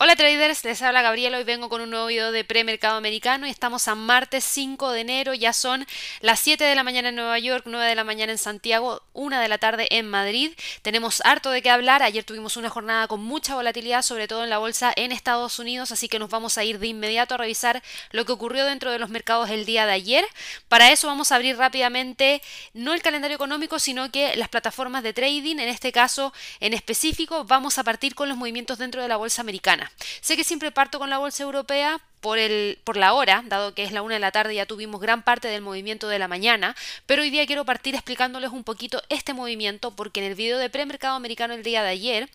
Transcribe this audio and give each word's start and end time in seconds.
Hola 0.00 0.14
traders, 0.14 0.62
les 0.62 0.80
habla 0.80 1.02
Gabriela, 1.02 1.38
hoy 1.38 1.42
vengo 1.42 1.68
con 1.68 1.80
un 1.80 1.90
nuevo 1.90 2.06
video 2.06 2.30
de 2.30 2.44
premercado 2.44 2.96
americano 2.96 3.48
y 3.48 3.50
estamos 3.50 3.88
a 3.88 3.96
martes 3.96 4.44
5 4.44 4.92
de 4.92 5.00
enero, 5.00 5.34
ya 5.34 5.52
son 5.52 5.84
las 6.20 6.38
7 6.38 6.62
de 6.62 6.76
la 6.76 6.84
mañana 6.84 7.08
en 7.08 7.16
Nueva 7.16 7.36
York, 7.40 7.64
9 7.66 7.84
de 7.84 7.96
la 7.96 8.04
mañana 8.04 8.30
en 8.30 8.38
Santiago, 8.38 9.02
1 9.14 9.40
de 9.40 9.48
la 9.48 9.58
tarde 9.58 9.88
en 9.90 10.08
Madrid. 10.08 10.52
Tenemos 10.82 11.20
harto 11.24 11.50
de 11.50 11.62
qué 11.62 11.70
hablar, 11.70 12.04
ayer 12.04 12.22
tuvimos 12.22 12.56
una 12.56 12.70
jornada 12.70 13.08
con 13.08 13.24
mucha 13.24 13.56
volatilidad, 13.56 14.02
sobre 14.02 14.28
todo 14.28 14.44
en 14.44 14.50
la 14.50 14.58
bolsa 14.58 14.92
en 14.94 15.10
Estados 15.10 15.58
Unidos, 15.58 15.90
así 15.90 16.08
que 16.08 16.20
nos 16.20 16.30
vamos 16.30 16.58
a 16.58 16.62
ir 16.62 16.78
de 16.78 16.86
inmediato 16.86 17.34
a 17.34 17.38
revisar 17.38 17.82
lo 18.12 18.24
que 18.24 18.30
ocurrió 18.30 18.66
dentro 18.66 18.92
de 18.92 19.00
los 19.00 19.10
mercados 19.10 19.50
el 19.50 19.66
día 19.66 19.84
de 19.84 19.94
ayer. 19.94 20.24
Para 20.68 20.92
eso 20.92 21.08
vamos 21.08 21.32
a 21.32 21.34
abrir 21.34 21.56
rápidamente 21.56 22.40
no 22.72 22.94
el 22.94 23.02
calendario 23.02 23.34
económico, 23.34 23.80
sino 23.80 24.12
que 24.12 24.36
las 24.36 24.48
plataformas 24.48 25.02
de 25.02 25.12
trading, 25.12 25.56
en 25.56 25.68
este 25.68 25.90
caso 25.90 26.32
en 26.60 26.72
específico, 26.72 27.42
vamos 27.42 27.78
a 27.78 27.82
partir 27.82 28.14
con 28.14 28.28
los 28.28 28.38
movimientos 28.38 28.78
dentro 28.78 29.02
de 29.02 29.08
la 29.08 29.16
bolsa 29.16 29.42
americana. 29.42 29.87
Sé 30.20 30.36
que 30.36 30.44
siempre 30.44 30.70
parto 30.70 30.98
con 30.98 31.10
la 31.10 31.18
bolsa 31.18 31.42
europea 31.42 32.00
por, 32.20 32.38
el, 32.38 32.78
por 32.84 32.96
la 32.96 33.12
hora, 33.12 33.42
dado 33.46 33.74
que 33.74 33.84
es 33.84 33.92
la 33.92 34.02
una 34.02 34.14
de 34.14 34.20
la 34.20 34.32
tarde 34.32 34.54
ya 34.54 34.66
tuvimos 34.66 35.00
gran 35.00 35.22
parte 35.22 35.48
del 35.48 35.62
movimiento 35.62 36.08
de 36.08 36.18
la 36.18 36.28
mañana, 36.28 36.74
pero 37.06 37.22
hoy 37.22 37.30
día 37.30 37.46
quiero 37.46 37.64
partir 37.64 37.94
explicándoles 37.94 38.50
un 38.50 38.64
poquito 38.64 39.02
este 39.08 39.34
movimiento 39.34 39.94
porque 39.94 40.20
en 40.20 40.26
el 40.26 40.34
video 40.34 40.58
de 40.58 40.70
premercado 40.70 41.16
americano 41.16 41.54
el 41.54 41.62
día 41.62 41.82
de 41.82 41.90
ayer 41.90 42.28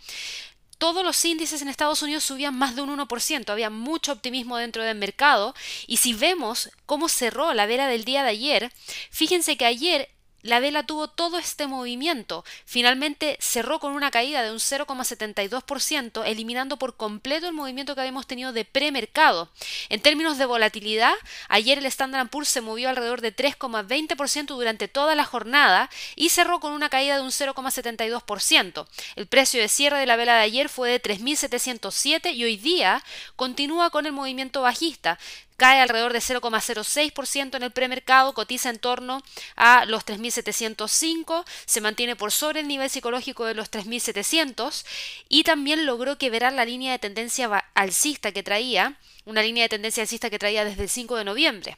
todos 0.78 1.04
los 1.04 1.24
índices 1.24 1.62
en 1.62 1.70
Estados 1.70 2.02
Unidos 2.02 2.26
subían 2.26 2.58
más 2.58 2.76
de 2.76 2.82
un 2.82 2.98
1%, 2.98 3.50
había 3.50 3.70
mucho 3.70 4.12
optimismo 4.12 4.58
dentro 4.58 4.84
del 4.84 4.98
mercado. 4.98 5.56
Y 5.88 5.98
si 5.98 6.14
vemos 6.14 6.72
cómo 6.86 7.08
cerró 7.08 7.54
la 7.54 7.66
vela 7.66 7.88
del 7.88 8.04
día 8.04 8.22
de 8.22 8.32
ayer, 8.32 8.74
fíjense 9.10 9.56
que 9.56 9.66
ayer 9.66 10.10
la 10.44 10.60
vela 10.60 10.86
tuvo 10.86 11.08
todo 11.08 11.40
este 11.40 11.68
movimiento. 11.68 12.46
Finalmente 12.66 13.38
cerró 13.40 13.80
con 13.80 13.94
una 13.94 14.12
caída 14.12 14.44
de 14.44 14.52
un 14.52 14.60
0,72%, 14.60 16.24
eliminando 16.26 16.78
por 16.78 16.96
completo 16.96 17.48
el 17.48 17.54
movimiento 17.54 17.96
que 17.96 18.02
habíamos 18.02 18.28
tenido 18.28 18.54
de 18.54 18.66
premercado. 18.66 19.50
En 19.90 20.02
términos 20.02 20.38
de 20.38 20.46
volatilidad, 20.46 21.14
ayer 21.48 21.78
el 21.78 21.86
Standard 21.86 22.30
Poor's 22.30 22.50
se 22.50 22.62
movió 22.62 22.90
alrededor 22.90 23.22
de 23.22 23.36
3,20% 23.36 24.48
durante 24.48 24.88
toda 24.88 25.16
la 25.16 25.26
jornada 25.26 25.90
y 26.16 26.30
cerró 26.30 26.60
con 26.60 26.74
una 26.74 26.90
caída 26.90 27.16
de 27.16 27.22
un 27.22 27.32
0,72%. 27.32 28.86
El 29.16 29.28
precio 29.28 29.62
de 29.62 29.70
cierre 29.70 30.00
de 30.00 30.06
la 30.06 30.18
vela 30.18 30.36
de 30.36 30.42
ayer 30.42 30.70
fue 30.70 30.92
de 30.92 31.02
3.707 31.02 32.34
y 32.34 32.44
hoy 32.44 32.58
día 32.58 33.04
continúa 33.36 33.90
con 33.90 34.06
el 34.06 34.12
movimiento 34.12 34.62
bajista 34.62 35.18
cae 35.58 35.82
alrededor 35.82 36.14
de 36.14 36.20
0,06% 36.20 37.56
en 37.56 37.64
el 37.64 37.72
premercado, 37.72 38.34
cotiza 38.34 38.70
en 38.70 38.80
torno 38.80 39.22
a 39.56 39.86
los 39.86 40.06
3.705, 40.06 41.46
se 41.66 41.82
mantiene 41.82 42.16
por 42.16 42.32
sobre 42.32 42.62
el 42.62 42.68
nivel 42.68 42.90
psicológico 42.90 43.46
de 43.46 43.54
los 43.54 43.72
3.700 43.72 44.86
y 45.30 45.44
también 45.44 45.86
logró 45.86 46.18
quebrar 46.18 46.54
la 46.54 46.66
línea 46.66 46.92
de 46.92 47.00
tendencia 47.00 47.66
alcista 47.74 48.32
que 48.32 48.44
traía, 48.44 48.98
una 49.26 49.42
línea 49.42 49.64
de 49.64 49.70
tendencia 49.70 50.04
alcista 50.04 50.30
que 50.30 50.40
traía 50.40 50.66
desde 50.66 50.84
el 50.84 50.90
5 50.90 51.16
de 51.18 51.24
noviembre. 51.24 51.78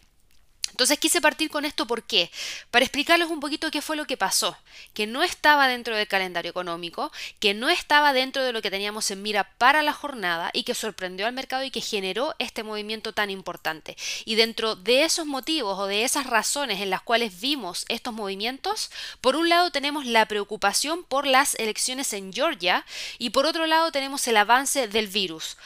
Entonces 0.72 1.00
quise 1.00 1.22
partir 1.22 1.50
con 1.50 1.64
esto 1.64 1.88
¿por 1.88 2.04
qué? 2.04 2.30
Para 2.70 2.84
explicarles 2.84 3.30
un 3.30 3.40
poquito 3.40 3.72
qué 3.72 3.82
fue 3.82 3.96
lo 3.96 4.06
que 4.06 4.18
pasó, 4.18 4.58
que 4.94 5.08
no 5.08 5.24
estaba 5.24 5.68
dentro 5.68 5.96
del 5.96 6.08
calendario 6.08 6.50
económico, 6.52 7.12
que 7.40 7.54
no 7.54 7.70
estaba 7.70 8.14
dentro 8.14 8.44
de 8.44 8.52
lo 8.52 8.62
que 8.62 8.72
teníamos 8.72 9.10
en 9.12 9.22
mira 9.22 9.50
para 9.58 9.84
la 9.84 9.94
jornada 9.94 10.50
y 10.54 10.64
que 10.64 10.74
sorprendió 10.74 11.28
al 11.28 11.34
mercado 11.34 11.64
y 11.64 11.72
que 11.72 11.82
generó 11.82 12.36
este 12.40 12.64
movimiento 12.64 13.14
tan 13.14 13.30
importante. 13.30 13.96
Y 14.26 14.36
dentro 14.36 14.76
de 14.76 15.04
esos 15.04 15.26
motivos 15.26 15.80
o 15.80 15.88
de 15.88 16.04
esas 16.04 16.26
razones 16.26 16.82
en 16.82 16.90
las 16.90 17.02
cuales 17.02 17.40
vimos 17.40 17.86
estos 17.88 18.14
movimientos, 18.14 18.92
por 19.22 19.36
un 19.36 19.50
lado 19.50 19.72
tenemos 19.72 20.06
la 20.06 20.26
preocupación 20.26 21.04
por 21.04 21.26
las 21.26 21.56
elecciones 21.56 22.12
en 22.14 22.34
Georgia 22.34 22.86
y 23.18 23.30
por 23.30 23.46
otro 23.46 23.66
lado 23.66 23.92
tenemos 23.92 24.28
el 24.28 24.38
avance 24.38 24.88
del 24.88 25.08
virus. 25.08 25.58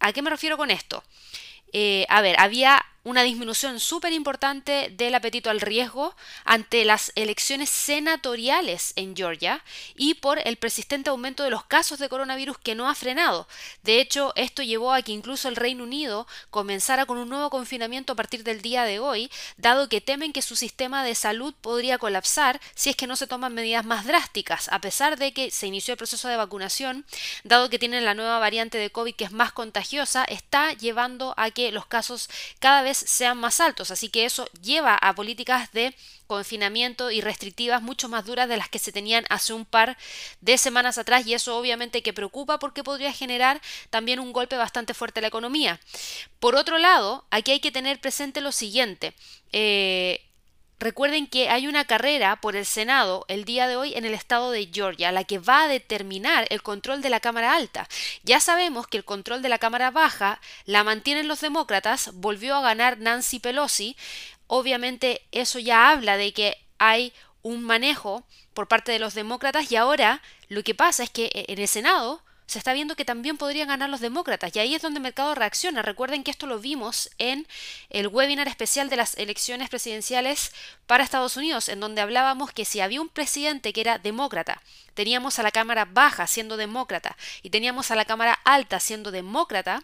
¿A 0.00 0.12
qué 0.12 0.22
me 0.22 0.30
refiero 0.30 0.56
con 0.56 0.70
esto? 0.70 1.02
Eh, 1.72 2.06
a 2.08 2.20
ver, 2.20 2.38
había 2.38 2.84
una 3.04 3.22
disminución 3.22 3.80
súper 3.80 4.12
importante 4.12 4.88
del 4.96 5.14
apetito 5.14 5.50
al 5.50 5.60
riesgo 5.60 6.16
ante 6.44 6.84
las 6.86 7.12
elecciones 7.14 7.68
senatoriales 7.68 8.94
en 8.96 9.14
Georgia 9.14 9.62
y 9.94 10.14
por 10.14 10.40
el 10.46 10.56
persistente 10.56 11.10
aumento 11.10 11.44
de 11.44 11.50
los 11.50 11.64
casos 11.64 11.98
de 11.98 12.08
coronavirus 12.08 12.58
que 12.58 12.74
no 12.74 12.88
ha 12.88 12.94
frenado. 12.94 13.46
De 13.82 14.00
hecho, 14.00 14.32
esto 14.36 14.62
llevó 14.62 14.92
a 14.92 15.02
que 15.02 15.12
incluso 15.12 15.48
el 15.48 15.56
Reino 15.56 15.84
Unido 15.84 16.26
comenzara 16.50 17.04
con 17.04 17.18
un 17.18 17.28
nuevo 17.28 17.50
confinamiento 17.50 18.14
a 18.14 18.16
partir 18.16 18.42
del 18.42 18.62
día 18.62 18.84
de 18.84 18.98
hoy, 18.98 19.30
dado 19.58 19.88
que 19.90 20.00
temen 20.00 20.32
que 20.32 20.40
su 20.40 20.56
sistema 20.56 21.04
de 21.04 21.14
salud 21.14 21.54
podría 21.60 21.98
colapsar 21.98 22.60
si 22.74 22.88
es 22.88 22.96
que 22.96 23.06
no 23.06 23.16
se 23.16 23.26
toman 23.26 23.52
medidas 23.52 23.84
más 23.84 24.06
drásticas, 24.06 24.68
a 24.72 24.80
pesar 24.80 25.18
de 25.18 25.32
que 25.32 25.50
se 25.50 25.66
inició 25.66 25.92
el 25.92 25.98
proceso 25.98 26.28
de 26.28 26.36
vacunación, 26.36 27.04
dado 27.42 27.68
que 27.68 27.78
tienen 27.78 28.06
la 28.06 28.14
nueva 28.14 28.38
variante 28.38 28.78
de 28.78 28.90
COVID 28.90 29.14
que 29.14 29.24
es 29.24 29.32
más 29.32 29.52
contagiosa, 29.52 30.24
está 30.24 30.72
llevando 30.72 31.34
a 31.36 31.50
que 31.50 31.70
los 31.70 31.84
casos 31.84 32.30
cada 32.60 32.82
vez 32.82 32.93
sean 32.98 33.38
más 33.38 33.60
altos. 33.60 33.90
Así 33.90 34.08
que 34.08 34.24
eso 34.24 34.46
lleva 34.62 34.94
a 34.94 35.14
políticas 35.14 35.72
de 35.72 35.94
confinamiento 36.26 37.10
y 37.10 37.20
restrictivas 37.20 37.82
mucho 37.82 38.08
más 38.08 38.24
duras 38.24 38.48
de 38.48 38.56
las 38.56 38.68
que 38.68 38.78
se 38.78 38.92
tenían 38.92 39.24
hace 39.28 39.52
un 39.52 39.64
par 39.64 39.96
de 40.40 40.56
semanas 40.58 40.98
atrás 40.98 41.26
y 41.26 41.34
eso 41.34 41.56
obviamente 41.56 42.02
que 42.02 42.12
preocupa 42.12 42.58
porque 42.58 42.82
podría 42.82 43.12
generar 43.12 43.60
también 43.90 44.20
un 44.20 44.32
golpe 44.32 44.56
bastante 44.56 44.94
fuerte 44.94 45.20
a 45.20 45.22
la 45.22 45.28
economía. 45.28 45.80
Por 46.40 46.56
otro 46.56 46.78
lado, 46.78 47.26
aquí 47.30 47.52
hay 47.52 47.60
que 47.60 47.72
tener 47.72 48.00
presente 48.00 48.40
lo 48.40 48.52
siguiente. 48.52 49.14
Eh, 49.52 50.22
Recuerden 50.80 51.26
que 51.26 51.48
hay 51.48 51.66
una 51.66 51.84
carrera 51.84 52.40
por 52.40 52.56
el 52.56 52.66
Senado 52.66 53.24
el 53.28 53.44
día 53.44 53.68
de 53.68 53.76
hoy 53.76 53.94
en 53.94 54.04
el 54.04 54.12
estado 54.12 54.50
de 54.50 54.68
Georgia, 54.72 55.12
la 55.12 55.24
que 55.24 55.38
va 55.38 55.62
a 55.62 55.68
determinar 55.68 56.46
el 56.50 56.62
control 56.62 57.00
de 57.00 57.10
la 57.10 57.20
Cámara 57.20 57.54
Alta. 57.54 57.88
Ya 58.24 58.40
sabemos 58.40 58.86
que 58.86 58.96
el 58.96 59.04
control 59.04 59.40
de 59.40 59.48
la 59.48 59.58
Cámara 59.58 59.90
Baja 59.90 60.40
la 60.64 60.82
mantienen 60.82 61.28
los 61.28 61.40
demócratas, 61.40 62.10
volvió 62.14 62.56
a 62.56 62.62
ganar 62.62 62.98
Nancy 62.98 63.38
Pelosi. 63.38 63.96
Obviamente 64.46 65.22
eso 65.32 65.58
ya 65.58 65.90
habla 65.90 66.16
de 66.16 66.32
que 66.32 66.58
hay 66.78 67.12
un 67.42 67.62
manejo 67.62 68.26
por 68.52 68.68
parte 68.68 68.90
de 68.90 68.98
los 68.98 69.14
demócratas 69.14 69.70
y 69.70 69.76
ahora 69.76 70.22
lo 70.48 70.62
que 70.64 70.74
pasa 70.74 71.04
es 71.04 71.10
que 71.10 71.30
en 71.48 71.58
el 71.60 71.68
Senado 71.68 72.22
se 72.46 72.58
está 72.58 72.72
viendo 72.72 72.96
que 72.96 73.04
también 73.04 73.38
podrían 73.38 73.68
ganar 73.68 73.88
los 73.88 74.00
demócratas 74.00 74.54
y 74.54 74.58
ahí 74.58 74.74
es 74.74 74.82
donde 74.82 74.98
el 74.98 75.02
mercado 75.02 75.34
reacciona. 75.34 75.82
Recuerden 75.82 76.22
que 76.22 76.30
esto 76.30 76.46
lo 76.46 76.58
vimos 76.58 77.10
en 77.18 77.46
el 77.90 78.08
webinar 78.08 78.48
especial 78.48 78.90
de 78.90 78.96
las 78.96 79.16
elecciones 79.16 79.68
presidenciales 79.70 80.52
para 80.86 81.04
Estados 81.04 81.36
Unidos, 81.36 81.68
en 81.68 81.80
donde 81.80 82.00
hablábamos 82.00 82.52
que 82.52 82.64
si 82.64 82.80
había 82.80 83.00
un 83.00 83.08
presidente 83.08 83.72
que 83.72 83.80
era 83.80 83.98
demócrata, 83.98 84.62
teníamos 84.94 85.38
a 85.38 85.42
la 85.42 85.50
Cámara 85.50 85.86
Baja 85.86 86.26
siendo 86.26 86.56
demócrata 86.56 87.16
y 87.42 87.50
teníamos 87.50 87.90
a 87.90 87.96
la 87.96 88.04
Cámara 88.04 88.38
Alta 88.44 88.80
siendo 88.80 89.10
demócrata, 89.10 89.82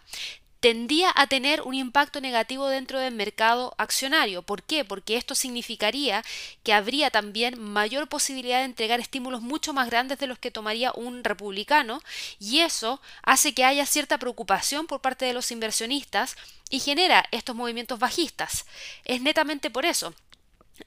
tendía 0.61 1.11
a 1.15 1.25
tener 1.25 1.63
un 1.63 1.73
impacto 1.73 2.21
negativo 2.21 2.69
dentro 2.69 2.99
del 2.99 3.15
mercado 3.15 3.73
accionario. 3.79 4.43
¿Por 4.43 4.61
qué? 4.61 4.85
Porque 4.85 5.17
esto 5.17 5.33
significaría 5.33 6.23
que 6.63 6.71
habría 6.71 7.09
también 7.09 7.59
mayor 7.59 8.07
posibilidad 8.07 8.59
de 8.59 8.65
entregar 8.65 8.99
estímulos 8.99 9.41
mucho 9.41 9.73
más 9.73 9.89
grandes 9.89 10.19
de 10.19 10.27
los 10.27 10.37
que 10.37 10.51
tomaría 10.51 10.93
un 10.95 11.23
republicano 11.23 12.01
y 12.39 12.59
eso 12.59 13.01
hace 13.23 13.53
que 13.55 13.65
haya 13.65 13.87
cierta 13.87 14.19
preocupación 14.19 14.85
por 14.85 15.01
parte 15.01 15.25
de 15.25 15.33
los 15.33 15.51
inversionistas 15.51 16.37
y 16.69 16.79
genera 16.79 17.25
estos 17.31 17.55
movimientos 17.55 17.97
bajistas. 17.97 18.65
Es 19.03 19.19
netamente 19.21 19.71
por 19.71 19.85
eso. 19.85 20.13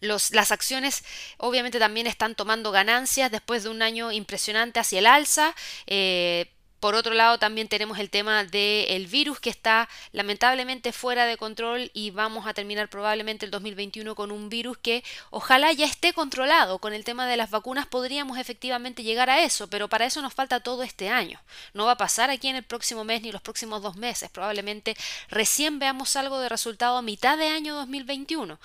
las 0.00 0.52
acciones 0.52 1.04
obviamente 1.38 1.78
también 1.78 2.06
están 2.06 2.34
tomando 2.36 2.70
ganancias 2.70 3.30
después 3.30 3.64
de 3.64 3.70
un 3.70 3.82
año 3.82 4.12
impresionante 4.12 4.78
hacia 4.80 5.00
el 5.00 5.06
alza. 5.06 5.54
Eh, 5.86 6.53
por 6.84 6.96
otro 6.96 7.14
lado, 7.14 7.38
también 7.38 7.66
tenemos 7.66 7.98
el 7.98 8.10
tema 8.10 8.44
del 8.44 9.06
virus 9.06 9.40
que 9.40 9.48
está 9.48 9.88
lamentablemente 10.12 10.92
fuera 10.92 11.24
de 11.24 11.38
control 11.38 11.90
y 11.94 12.10
vamos 12.10 12.46
a 12.46 12.52
terminar 12.52 12.90
probablemente 12.90 13.46
el 13.46 13.50
2021 13.50 14.14
con 14.14 14.30
un 14.30 14.50
virus 14.50 14.76
que 14.76 15.02
ojalá 15.30 15.72
ya 15.72 15.86
esté 15.86 16.12
controlado. 16.12 16.80
Con 16.80 16.92
el 16.92 17.02
tema 17.02 17.26
de 17.26 17.38
las 17.38 17.48
vacunas 17.48 17.86
podríamos 17.86 18.36
efectivamente 18.36 19.02
llegar 19.02 19.30
a 19.30 19.42
eso, 19.42 19.66
pero 19.68 19.88
para 19.88 20.04
eso 20.04 20.20
nos 20.20 20.34
falta 20.34 20.60
todo 20.60 20.82
este 20.82 21.08
año. 21.08 21.40
No 21.72 21.86
va 21.86 21.92
a 21.92 21.96
pasar 21.96 22.28
aquí 22.28 22.48
en 22.48 22.56
el 22.56 22.64
próximo 22.64 23.02
mes 23.02 23.22
ni 23.22 23.32
los 23.32 23.40
próximos 23.40 23.80
dos 23.80 23.96
meses. 23.96 24.28
Probablemente 24.28 24.94
recién 25.30 25.78
veamos 25.78 26.16
algo 26.16 26.38
de 26.38 26.50
resultado 26.50 26.98
a 26.98 27.02
mitad 27.02 27.38
de 27.38 27.48
año 27.48 27.74
2021. 27.76 28.58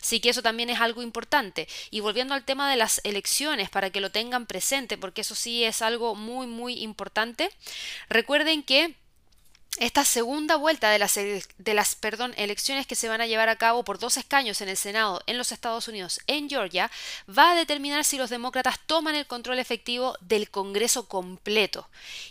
Así 0.00 0.20
que 0.20 0.28
eso 0.28 0.42
también 0.42 0.70
es 0.70 0.80
algo 0.80 1.02
importante. 1.02 1.66
Y 1.90 1.98
volviendo 1.98 2.34
al 2.34 2.44
tema 2.44 2.70
de 2.70 2.76
las 2.76 3.00
elecciones, 3.02 3.68
para 3.68 3.90
que 3.90 4.00
lo 4.00 4.12
tengan 4.12 4.46
presente, 4.46 4.96
porque 4.96 5.22
eso 5.22 5.34
sí 5.34 5.64
es 5.64 5.82
algo 5.82 6.14
muy, 6.14 6.46
muy 6.46 6.80
importante. 6.84 7.50
Recuerden 8.08 8.62
que 8.62 8.94
esta 9.78 10.04
segunda 10.04 10.54
vuelta 10.54 10.90
de 10.90 11.00
las, 11.00 11.14
de 11.14 11.74
las 11.74 11.96
perdón, 11.96 12.32
elecciones 12.36 12.86
que 12.86 12.94
se 12.94 13.08
van 13.08 13.20
a 13.20 13.26
llevar 13.26 13.48
a 13.48 13.56
cabo 13.56 13.84
por 13.84 13.98
dos 13.98 14.16
escaños 14.16 14.60
en 14.60 14.68
el 14.68 14.76
Senado 14.76 15.20
en 15.26 15.36
los 15.36 15.50
Estados 15.50 15.88
Unidos, 15.88 16.20
en 16.28 16.48
Georgia, 16.48 16.92
va 17.28 17.50
a 17.50 17.56
determinar 17.56 18.04
si 18.04 18.16
los 18.16 18.30
demócratas 18.30 18.78
toman 18.86 19.16
el 19.16 19.26
control 19.26 19.58
efectivo 19.58 20.16
del 20.20 20.48
Congreso 20.48 21.08
completo. 21.08 21.88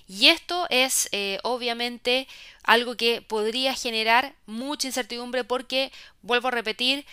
Y 0.07 0.27
esto 0.27 0.68
es 0.69 1.09
eh, 1.12 1.39
obviamente 1.44 2.30
algo 2.63 2.95
que 2.95 3.21
podría 3.21 3.75
generar 3.75 4.35
mucha 4.45 4.88
incertidumbre 4.88 5.44
porque, 5.44 5.91
vuelvo 6.21 6.47
a 6.47 6.51
repetir, 6.51 7.06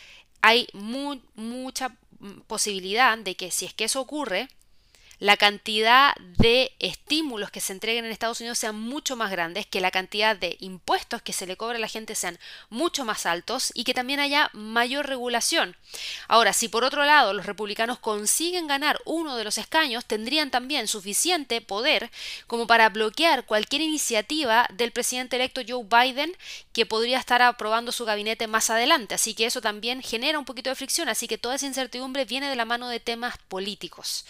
hay 0.42 0.68
mucha 0.74 1.96
posibilidad 2.46 3.18
de 3.18 3.34
que 3.34 3.50
si 3.50 3.66
es 3.66 3.74
que 3.74 3.84
eso 3.84 4.00
ocurre, 4.00 4.48
la 5.20 5.36
cantidad 5.36 6.14
de 6.16 6.72
estímulos 6.78 7.50
que 7.50 7.60
se 7.60 7.74
entreguen 7.74 8.06
en 8.06 8.10
Estados 8.10 8.40
Unidos 8.40 8.58
sean 8.58 8.80
mucho 8.80 9.16
más 9.16 9.30
grandes, 9.30 9.66
que 9.66 9.82
la 9.82 9.90
cantidad 9.90 10.34
de 10.34 10.56
impuestos 10.60 11.20
que 11.20 11.34
se 11.34 11.46
le 11.46 11.58
cobra 11.58 11.76
a 11.76 11.80
la 11.80 11.88
gente 11.88 12.14
sean 12.14 12.38
mucho 12.70 13.04
más 13.04 13.26
altos 13.26 13.70
y 13.74 13.84
que 13.84 13.92
también 13.92 14.18
haya 14.18 14.48
mayor 14.54 15.06
regulación. 15.06 15.76
Ahora, 16.26 16.54
si 16.54 16.68
por 16.68 16.84
otro 16.84 17.04
lado 17.04 17.34
los 17.34 17.44
republicanos 17.44 17.98
consiguen 17.98 18.66
ganar 18.66 18.98
uno 19.04 19.36
de 19.36 19.44
los 19.44 19.58
escaños, 19.58 20.06
tendrían 20.06 20.50
también 20.50 20.88
suficiente 20.88 21.60
poder 21.60 22.10
como 22.46 22.66
para 22.66 22.88
bloquear 22.88 23.44
cualquier 23.44 23.82
iniciativa 23.82 24.66
del 24.72 24.90
presidente 24.90 25.36
electo 25.36 25.60
Joe 25.68 25.84
Biden 25.84 26.34
que 26.72 26.86
podría 26.86 27.18
estar 27.18 27.42
aprobando 27.42 27.92
su 27.92 28.06
gabinete 28.06 28.46
más 28.46 28.70
adelante. 28.70 29.14
Así 29.14 29.34
que 29.34 29.44
eso 29.44 29.60
también 29.60 30.00
genera 30.00 30.38
un 30.38 30.46
poquito 30.46 30.70
de 30.70 30.76
fricción, 30.76 31.10
así 31.10 31.28
que 31.28 31.36
toda 31.36 31.56
esa 31.56 31.66
incertidumbre 31.66 32.24
viene 32.24 32.48
de 32.48 32.56
la 32.56 32.64
mano 32.64 32.88
de 32.88 33.00
temas 33.00 33.36
políticos. 33.48 34.24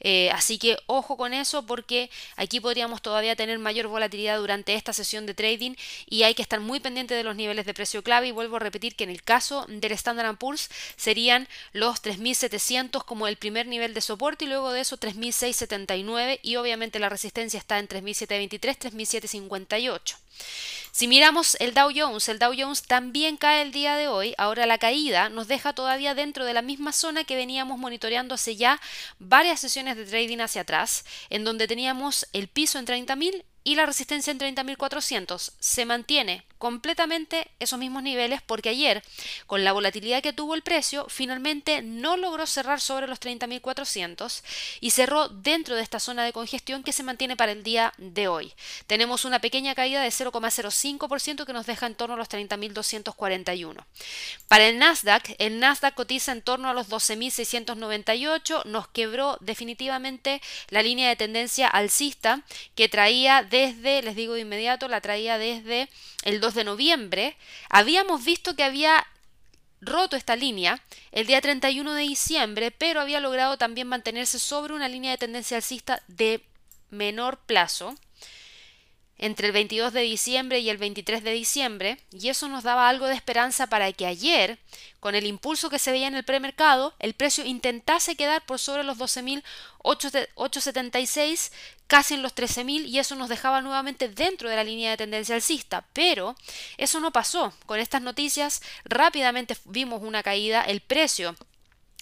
Eh, 0.00 0.30
así 0.34 0.58
que 0.58 0.76
ojo 0.86 1.16
con 1.16 1.32
eso 1.32 1.64
porque 1.64 2.10
aquí 2.36 2.58
podríamos 2.58 3.00
todavía 3.02 3.36
tener 3.36 3.58
mayor 3.58 3.86
volatilidad 3.86 4.38
durante 4.38 4.74
esta 4.74 4.92
sesión 4.92 5.26
de 5.26 5.34
trading 5.34 5.74
y 6.06 6.24
hay 6.24 6.34
que 6.34 6.42
estar 6.42 6.58
muy 6.58 6.80
pendiente 6.80 7.14
de 7.14 7.22
los 7.22 7.36
niveles 7.36 7.66
de 7.66 7.74
precio 7.74 8.02
clave 8.02 8.28
y 8.28 8.32
vuelvo 8.32 8.56
a 8.56 8.58
repetir 8.58 8.96
que 8.96 9.04
en 9.04 9.10
el 9.10 9.22
caso 9.22 9.64
del 9.68 9.92
Standard 9.92 10.36
Poor's 10.36 10.68
serían 10.96 11.48
los 11.72 12.02
3.700 12.02 13.04
como 13.04 13.28
el 13.28 13.36
primer 13.36 13.66
nivel 13.66 13.94
de 13.94 14.00
soporte 14.00 14.44
y 14.44 14.48
luego 14.48 14.72
de 14.72 14.80
eso 14.80 14.98
3.679 14.98 16.40
y 16.42 16.56
obviamente 16.56 16.98
la 16.98 17.08
resistencia 17.08 17.58
está 17.58 17.78
en 17.78 17.88
3.723, 17.88 18.58
3.758. 18.58 20.16
Si 20.94 21.08
miramos 21.08 21.56
el 21.58 21.74
Dow 21.74 21.90
Jones, 21.92 22.28
el 22.28 22.38
Dow 22.38 22.54
Jones 22.56 22.82
también 22.82 23.36
cae 23.36 23.62
el 23.62 23.72
día 23.72 23.96
de 23.96 24.06
hoy. 24.06 24.32
Ahora 24.38 24.64
la 24.64 24.78
caída 24.78 25.28
nos 25.28 25.48
deja 25.48 25.72
todavía 25.72 26.14
dentro 26.14 26.44
de 26.44 26.54
la 26.54 26.62
misma 26.62 26.92
zona 26.92 27.24
que 27.24 27.34
veníamos 27.34 27.80
monitoreando 27.80 28.36
hace 28.36 28.54
ya 28.54 28.80
varias 29.18 29.58
sesiones 29.58 29.96
de 29.96 30.04
trading 30.04 30.38
hacia 30.38 30.62
atrás, 30.62 31.04
en 31.30 31.42
donde 31.42 31.66
teníamos 31.66 32.28
el 32.32 32.46
piso 32.46 32.78
en 32.78 32.86
30.000 32.86 33.42
y 33.64 33.74
la 33.74 33.86
resistencia 33.86 34.30
en 34.30 34.38
30.400 34.38 35.52
se 35.58 35.86
mantiene 35.86 36.44
completamente 36.58 37.50
esos 37.60 37.78
mismos 37.78 38.02
niveles 38.02 38.40
porque 38.40 38.70
ayer, 38.70 39.02
con 39.46 39.64
la 39.64 39.72
volatilidad 39.72 40.22
que 40.22 40.32
tuvo 40.32 40.54
el 40.54 40.62
precio, 40.62 41.06
finalmente 41.10 41.82
no 41.82 42.16
logró 42.16 42.46
cerrar 42.46 42.80
sobre 42.80 43.06
los 43.06 43.20
30.400 43.20 44.42
y 44.80 44.90
cerró 44.92 45.28
dentro 45.28 45.76
de 45.76 45.82
esta 45.82 46.00
zona 46.00 46.24
de 46.24 46.32
congestión 46.32 46.82
que 46.82 46.92
se 46.92 47.02
mantiene 47.02 47.36
para 47.36 47.52
el 47.52 47.62
día 47.62 47.92
de 47.98 48.28
hoy. 48.28 48.54
Tenemos 48.86 49.26
una 49.26 49.40
pequeña 49.40 49.74
caída 49.74 50.02
de 50.02 50.08
0,05% 50.08 51.44
que 51.44 51.52
nos 51.52 51.66
deja 51.66 51.86
en 51.86 51.94
torno 51.94 52.14
a 52.14 52.18
los 52.18 52.30
30.241. 52.30 53.84
Para 54.48 54.66
el 54.66 54.78
Nasdaq, 54.78 55.34
el 55.38 55.58
Nasdaq 55.58 55.94
cotiza 55.94 56.32
en 56.32 56.40
torno 56.40 56.70
a 56.70 56.74
los 56.74 56.88
12.698, 56.88 58.64
nos 58.64 58.88
quebró 58.88 59.36
definitivamente 59.40 60.40
la 60.68 60.82
línea 60.82 61.10
de 61.10 61.16
tendencia 61.16 61.68
alcista 61.68 62.42
que 62.74 62.88
traía 62.88 63.42
desde, 63.54 64.02
les 64.02 64.16
digo 64.16 64.34
de 64.34 64.40
inmediato, 64.40 64.88
la 64.88 65.00
traía 65.00 65.38
desde 65.38 65.88
el 66.24 66.40
2 66.40 66.54
de 66.54 66.64
noviembre, 66.64 67.36
habíamos 67.70 68.24
visto 68.24 68.56
que 68.56 68.64
había 68.64 69.06
roto 69.80 70.16
esta 70.16 70.34
línea 70.34 70.82
el 71.12 71.28
día 71.28 71.40
31 71.40 71.94
de 71.94 72.02
diciembre, 72.02 72.72
pero 72.72 73.00
había 73.00 73.20
logrado 73.20 73.56
también 73.56 73.86
mantenerse 73.86 74.40
sobre 74.40 74.74
una 74.74 74.88
línea 74.88 75.12
de 75.12 75.18
tendencia 75.18 75.56
alcista 75.56 76.02
de 76.08 76.42
menor 76.90 77.38
plazo 77.46 77.94
entre 79.18 79.48
el 79.48 79.52
22 79.52 79.92
de 79.92 80.00
diciembre 80.02 80.58
y 80.58 80.70
el 80.70 80.78
23 80.78 81.22
de 81.22 81.30
diciembre, 81.32 81.98
y 82.12 82.28
eso 82.28 82.48
nos 82.48 82.64
daba 82.64 82.88
algo 82.88 83.06
de 83.06 83.14
esperanza 83.14 83.68
para 83.68 83.92
que 83.92 84.06
ayer, 84.06 84.58
con 85.00 85.14
el 85.14 85.26
impulso 85.26 85.70
que 85.70 85.78
se 85.78 85.92
veía 85.92 86.08
en 86.08 86.16
el 86.16 86.24
premercado, 86.24 86.94
el 86.98 87.14
precio 87.14 87.44
intentase 87.44 88.16
quedar 88.16 88.44
por 88.44 88.58
sobre 88.58 88.82
los 88.84 88.98
12.876, 88.98 91.52
casi 91.86 92.14
en 92.14 92.22
los 92.22 92.34
13.000, 92.34 92.86
y 92.86 92.98
eso 92.98 93.14
nos 93.14 93.28
dejaba 93.28 93.60
nuevamente 93.60 94.08
dentro 94.08 94.48
de 94.48 94.56
la 94.56 94.64
línea 94.64 94.90
de 94.90 94.96
tendencia 94.96 95.34
alcista. 95.34 95.84
Pero 95.92 96.34
eso 96.76 97.00
no 97.00 97.12
pasó. 97.12 97.52
Con 97.66 97.78
estas 97.78 98.02
noticias 98.02 98.62
rápidamente 98.84 99.56
vimos 99.64 100.02
una 100.02 100.22
caída, 100.22 100.62
el 100.62 100.80
precio 100.80 101.36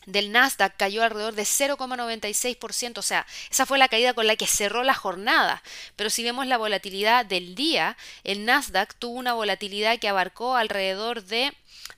del 0.07 0.33
Nasdaq 0.33 0.77
cayó 0.77 1.03
alrededor 1.03 1.35
de 1.35 1.43
0,96%, 1.43 2.99
o 2.99 3.03
sea, 3.03 3.27
esa 3.51 3.67
fue 3.67 3.79
la 3.79 3.89
caída 3.89 4.15
con 4.15 4.27
la 4.27 4.37
que 4.37 4.47
cerró 4.47 4.83
la 4.83 4.95
jornada. 4.95 5.63
Pero 5.97 6.11
si 6.11 6.23
vemos 6.23 6.47
la 6.47 6.59
volatilidad 6.59 7.25
del 7.25 7.55
día, 7.55 7.97
el 8.25 8.45
Nasdaq 8.45 8.95
tuvo 8.95 9.19
una 9.19 9.35
volatilidad 9.35 9.99
que 9.99 10.09
abarcó 10.09 10.57
alrededor 10.57 11.25
de 11.25 11.53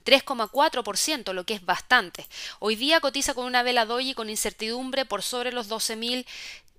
3,4%, 0.04 1.32
lo 1.32 1.44
que 1.44 1.54
es 1.54 1.64
bastante. 1.64 2.26
Hoy 2.58 2.76
día 2.76 3.00
cotiza 3.00 3.34
con 3.34 3.46
una 3.46 3.62
vela 3.62 3.86
doji 3.86 4.14
con 4.14 4.30
incertidumbre 4.30 5.04
por 5.04 5.22
sobre 5.22 5.52
los 5.52 5.70
12.000 5.70 6.26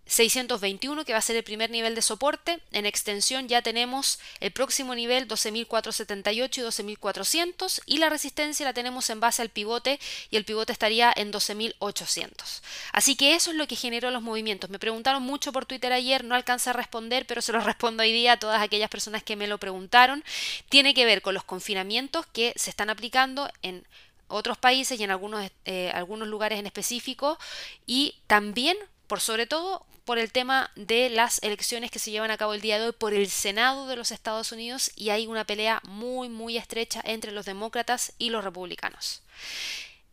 621 0.07 1.04
que 1.04 1.13
va 1.13 1.19
a 1.19 1.22
ser 1.22 1.36
el 1.36 1.44
primer 1.44 1.69
nivel 1.69 1.96
de 1.96 2.02
soporte. 2.02 2.60
En 2.72 2.86
extensión 2.86 3.48
ya 3.48 3.62
tenemos 3.62 4.19
el 4.40 4.52
próximo 4.52 4.94
nivel 4.96 5.28
12.478 5.28 6.57
y 6.57 6.96
12.400 6.96 7.81
y 7.86 7.98
la 7.98 8.10
resistencia 8.10 8.66
la 8.66 8.74
tenemos 8.74 9.10
en 9.10 9.19
base 9.19 9.42
al 9.42 9.50
pivote 9.50 10.00
y 10.30 10.38
el 10.38 10.46
pivote 10.46 10.72
estaría 10.72 11.12
en 11.16 11.31
12.800. 11.31 12.62
Así 12.92 13.16
que 13.16 13.36
eso 13.36 13.52
es 13.52 13.57
lo 13.57 13.68
que 13.68 13.75
generó 13.75 14.12
los 14.12 14.22
movimientos. 14.22 14.69
Me 14.69 14.80
preguntaron 14.80 15.24
mucho 15.24 15.52
por 15.52 15.66
Twitter 15.66 15.92
ayer, 15.92 16.24
no 16.24 16.36
alcanza 16.36 16.69
a 16.69 16.74
responder, 16.74 17.25
pero 17.25 17.42
se 17.42 17.51
lo 17.51 17.60
respondo 17.62 18.04
hoy 18.04 18.12
día 18.12 18.34
a 18.34 18.40
todas 18.40 18.62
aquellas 18.62 18.90
personas 18.90 19.24
que 19.24 19.36
me 19.36 19.48
lo 19.48 19.58
preguntaron. 19.58 20.24
Tiene 20.69 20.94
que 20.94 21.06
ver 21.06 21.22
con 21.22 21.34
los 21.34 21.44
confinamientos 21.44 22.25
que 22.28 22.54
se 22.56 22.69
están 22.69 22.90
aplicando 22.90 23.50
en 23.62 23.86
otros 24.28 24.58
países 24.58 25.00
y 25.00 25.04
en 25.04 25.12
algunos, 25.12 25.50
eh, 25.66 25.92
algunos 25.94 26.28
lugares 26.28 26.60
en 26.60 26.66
específico 26.66 27.38
y 27.86 28.16
también 28.28 28.75
por 29.07 29.22
sobre 29.22 29.48
todo 29.48 29.86
por 30.06 30.19
el 30.19 30.31
tema 30.31 30.72
de 30.75 31.10
las 31.10 31.42
elecciones 31.42 31.90
que 31.90 32.00
se 32.00 32.12
llevan 32.12 32.31
a 32.31 32.38
cabo 32.38 32.54
el 32.54 32.62
día 32.62 32.80
de 32.80 32.88
hoy 32.88 32.92
por 32.92 33.13
el 33.13 33.30
Senado 33.30 33.88
de 33.88 33.96
los 33.96 34.12
Estados 34.12 34.52
Unidos 34.52 34.92
y 34.96 35.10
hay 35.10 35.25
una 35.25 35.46
pelea 35.46 35.81
muy 35.84 36.30
muy 36.30 36.57
estrecha 36.57 37.02
entre 37.04 37.31
los 37.31 37.46
demócratas 37.46 38.13
y 38.19 38.30
los 38.30 38.44
republicanos. 38.44 39.22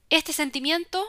Este 0.09 0.33
sentimiento 0.33 1.07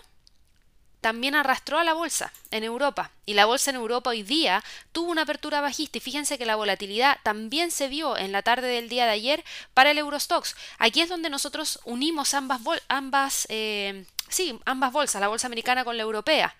también 1.04 1.36
arrastró 1.36 1.78
a 1.78 1.84
la 1.84 1.94
bolsa 1.94 2.32
en 2.50 2.64
Europa. 2.64 3.12
Y 3.26 3.34
la 3.34 3.46
bolsa 3.46 3.70
en 3.70 3.76
Europa 3.76 4.12
hoy 4.12 4.24
día 4.24 4.64
tuvo 4.94 5.12
una 5.12 5.24
apertura 5.24 5.60
bajista 5.60 5.98
y 5.98 6.02
fíjense 6.02 6.38
que 6.38 6.46
la 6.46 6.56
volatilidad 6.56 7.20
también 7.24 7.72
se 7.72 7.90
vio 7.90 8.18
en 8.18 8.32
la 8.32 8.42
tarde 8.42 8.68
del 8.68 8.88
día 8.88 9.06
de 9.06 9.12
ayer 9.12 9.44
para 9.74 9.92
el 9.92 9.98
Eurostox. 9.98 10.56
Aquí 10.78 11.02
es 11.02 11.10
donde 11.10 11.30
nosotros 11.30 11.82
unimos 11.84 12.34
ambas, 12.34 12.62
ambas 12.88 13.46
eh, 13.50 14.06
sí, 14.34 14.60
ambas 14.66 14.92
bolsas, 14.92 15.22
la 15.22 15.30
bolsa 15.30 15.48
americana 15.48 15.86
con 15.86 15.96
la 15.96 16.04
europea. 16.04 16.56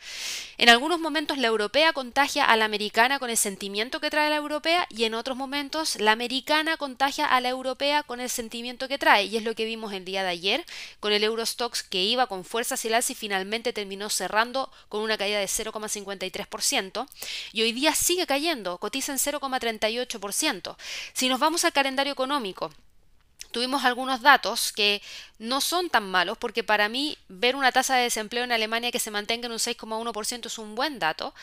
En 0.58 0.70
algunos 0.70 1.00
momentos 1.00 1.38
la 1.38 1.48
europea 1.48 1.92
contagia 1.92 2.46
a 2.46 2.56
la 2.56 2.66
americana 2.66 3.20
con 3.20 3.30
el 3.30 3.38
sentimiento 3.38 4.00
que 4.00 4.10
trae 4.10 4.30
la 4.30 4.38
europea 4.38 4.88
y 4.90 5.04
en 5.04 5.14
otros 5.14 5.36
momentos 5.36 6.00
la 6.00 6.14
americana 6.14 6.78
contagia 6.78 7.26
a 7.26 7.42
la 7.42 7.50
europea 7.50 8.04
con 8.04 8.22
el 8.22 8.30
sentimiento 8.30 8.88
que 8.88 8.98
trae. 8.98 9.26
Y 9.26 9.36
es 9.36 9.44
lo 9.44 9.56
que 9.56 9.66
vimos 9.66 9.92
el 9.92 10.06
día 10.06 10.24
de 10.24 10.30
ayer 10.30 10.66
con 11.02 11.12
el 11.12 11.24
Eurostox 11.24 11.84
que 11.84 12.02
iba 12.04 12.28
con 12.28 12.46
fuerza 12.46 12.76
hacia 12.76 12.94
y 13.10 13.16
finalmente 13.16 13.74
terminó 13.74 14.10
cerrando 14.10 14.72
con 14.88 15.02
una 15.02 15.18
caída 15.18 15.40
de 15.40 15.46
0,53% 15.46 17.08
y 17.52 17.62
hoy 17.64 17.72
día 17.72 17.96
sigue 17.96 18.28
cayendo, 18.28 18.78
cotiza 18.78 19.12
en 19.12 19.18
0,38%. 19.18 20.76
Si 21.14 21.28
nos 21.28 21.40
vamos 21.40 21.66
al 21.66 21.74
calendario 21.74 22.14
económico, 22.14 22.72
tuvimos 23.54 23.86
algunos 23.86 24.22
datos 24.22 24.74
que 24.74 25.02
no 25.40 25.62
son 25.62 25.90
tan 25.90 26.10
malos, 26.10 26.38
porque 26.38 26.64
para 26.64 26.90
mí 26.90 27.18
ver 27.28 27.56
una 27.56 27.72
tasa 27.72 27.96
de 27.96 28.04
desempleo 28.04 28.44
en 28.44 28.52
Alemania 28.52 28.92
que 28.92 29.00
se 29.00 29.12
mantenga 29.12 29.46
en 29.48 29.52
un 29.52 29.60
6,1% 29.60 30.46
es 30.46 30.58
un 30.58 30.74
buen 30.76 31.00
dato, 31.00 31.34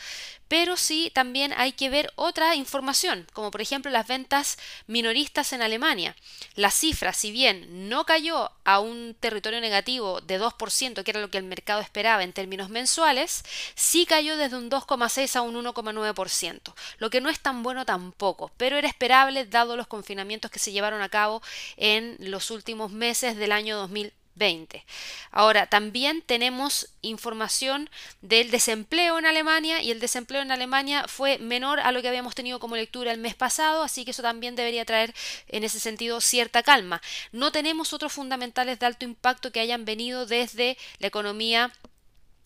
pero 0.47 0.75
sí 0.75 1.11
también 1.13 1.53
hay 1.55 1.71
que 1.71 1.89
ver 1.89 2.11
otra 2.15 2.55
información, 2.55 3.27
como 3.33 3.51
por 3.51 3.61
ejemplo 3.61 3.91
las 3.91 4.07
ventas 4.07 4.57
minoristas 4.87 5.53
en 5.53 5.61
Alemania. 5.61 6.15
La 6.55 6.71
cifra, 6.71 7.13
si 7.13 7.31
bien 7.31 7.89
no 7.89 8.05
cayó 8.05 8.51
a 8.65 8.79
un 8.79 9.15
territorio 9.19 9.61
negativo 9.61 10.19
de 10.19 10.39
2%, 10.41 11.03
que 11.03 11.11
era 11.11 11.21
lo 11.21 11.29
que 11.29 11.37
el 11.37 11.43
mercado 11.43 11.79
esperaba 11.79 12.23
en 12.23 12.33
términos 12.33 12.69
mensuales, 12.69 13.43
sí 13.75 14.05
cayó 14.05 14.35
desde 14.35 14.57
un 14.57 14.69
2,6 14.69 15.35
a 15.35 15.41
un 15.41 15.63
1,9%, 15.63 16.73
lo 16.97 17.09
que 17.09 17.21
no 17.21 17.29
es 17.29 17.39
tan 17.39 17.61
bueno 17.61 17.85
tampoco, 17.85 18.51
pero 18.57 18.77
era 18.77 18.87
esperable 18.87 19.45
dado 19.45 19.77
los 19.77 19.87
confinamientos 19.87 20.49
que 20.49 20.59
se 20.59 20.71
llevaron 20.71 21.01
a 21.01 21.09
cabo 21.09 21.41
en 21.77 22.00
los 22.19 22.51
últimos 22.51 22.91
meses 22.91 23.35
del 23.37 23.51
año 23.51 23.77
2020. 23.77 24.85
Ahora, 25.31 25.67
también 25.67 26.21
tenemos 26.21 26.89
información 27.01 27.89
del 28.21 28.49
desempleo 28.49 29.19
en 29.19 29.25
Alemania 29.25 29.81
y 29.81 29.91
el 29.91 29.99
desempleo 29.99 30.41
en 30.41 30.51
Alemania 30.51 31.07
fue 31.07 31.37
menor 31.37 31.79
a 31.79 31.91
lo 31.91 32.01
que 32.01 32.07
habíamos 32.07 32.33
tenido 32.33 32.59
como 32.59 32.75
lectura 32.75 33.11
el 33.11 33.19
mes 33.19 33.35
pasado, 33.35 33.83
así 33.83 34.05
que 34.05 34.11
eso 34.11 34.21
también 34.21 34.55
debería 34.55 34.85
traer 34.85 35.13
en 35.47 35.63
ese 35.63 35.79
sentido 35.79 36.21
cierta 36.21 36.63
calma. 36.63 37.01
No 37.31 37.51
tenemos 37.51 37.93
otros 37.93 38.13
fundamentales 38.13 38.79
de 38.79 38.85
alto 38.85 39.05
impacto 39.05 39.51
que 39.51 39.59
hayan 39.59 39.85
venido 39.85 40.25
desde 40.25 40.77
la 40.99 41.07
economía 41.07 41.71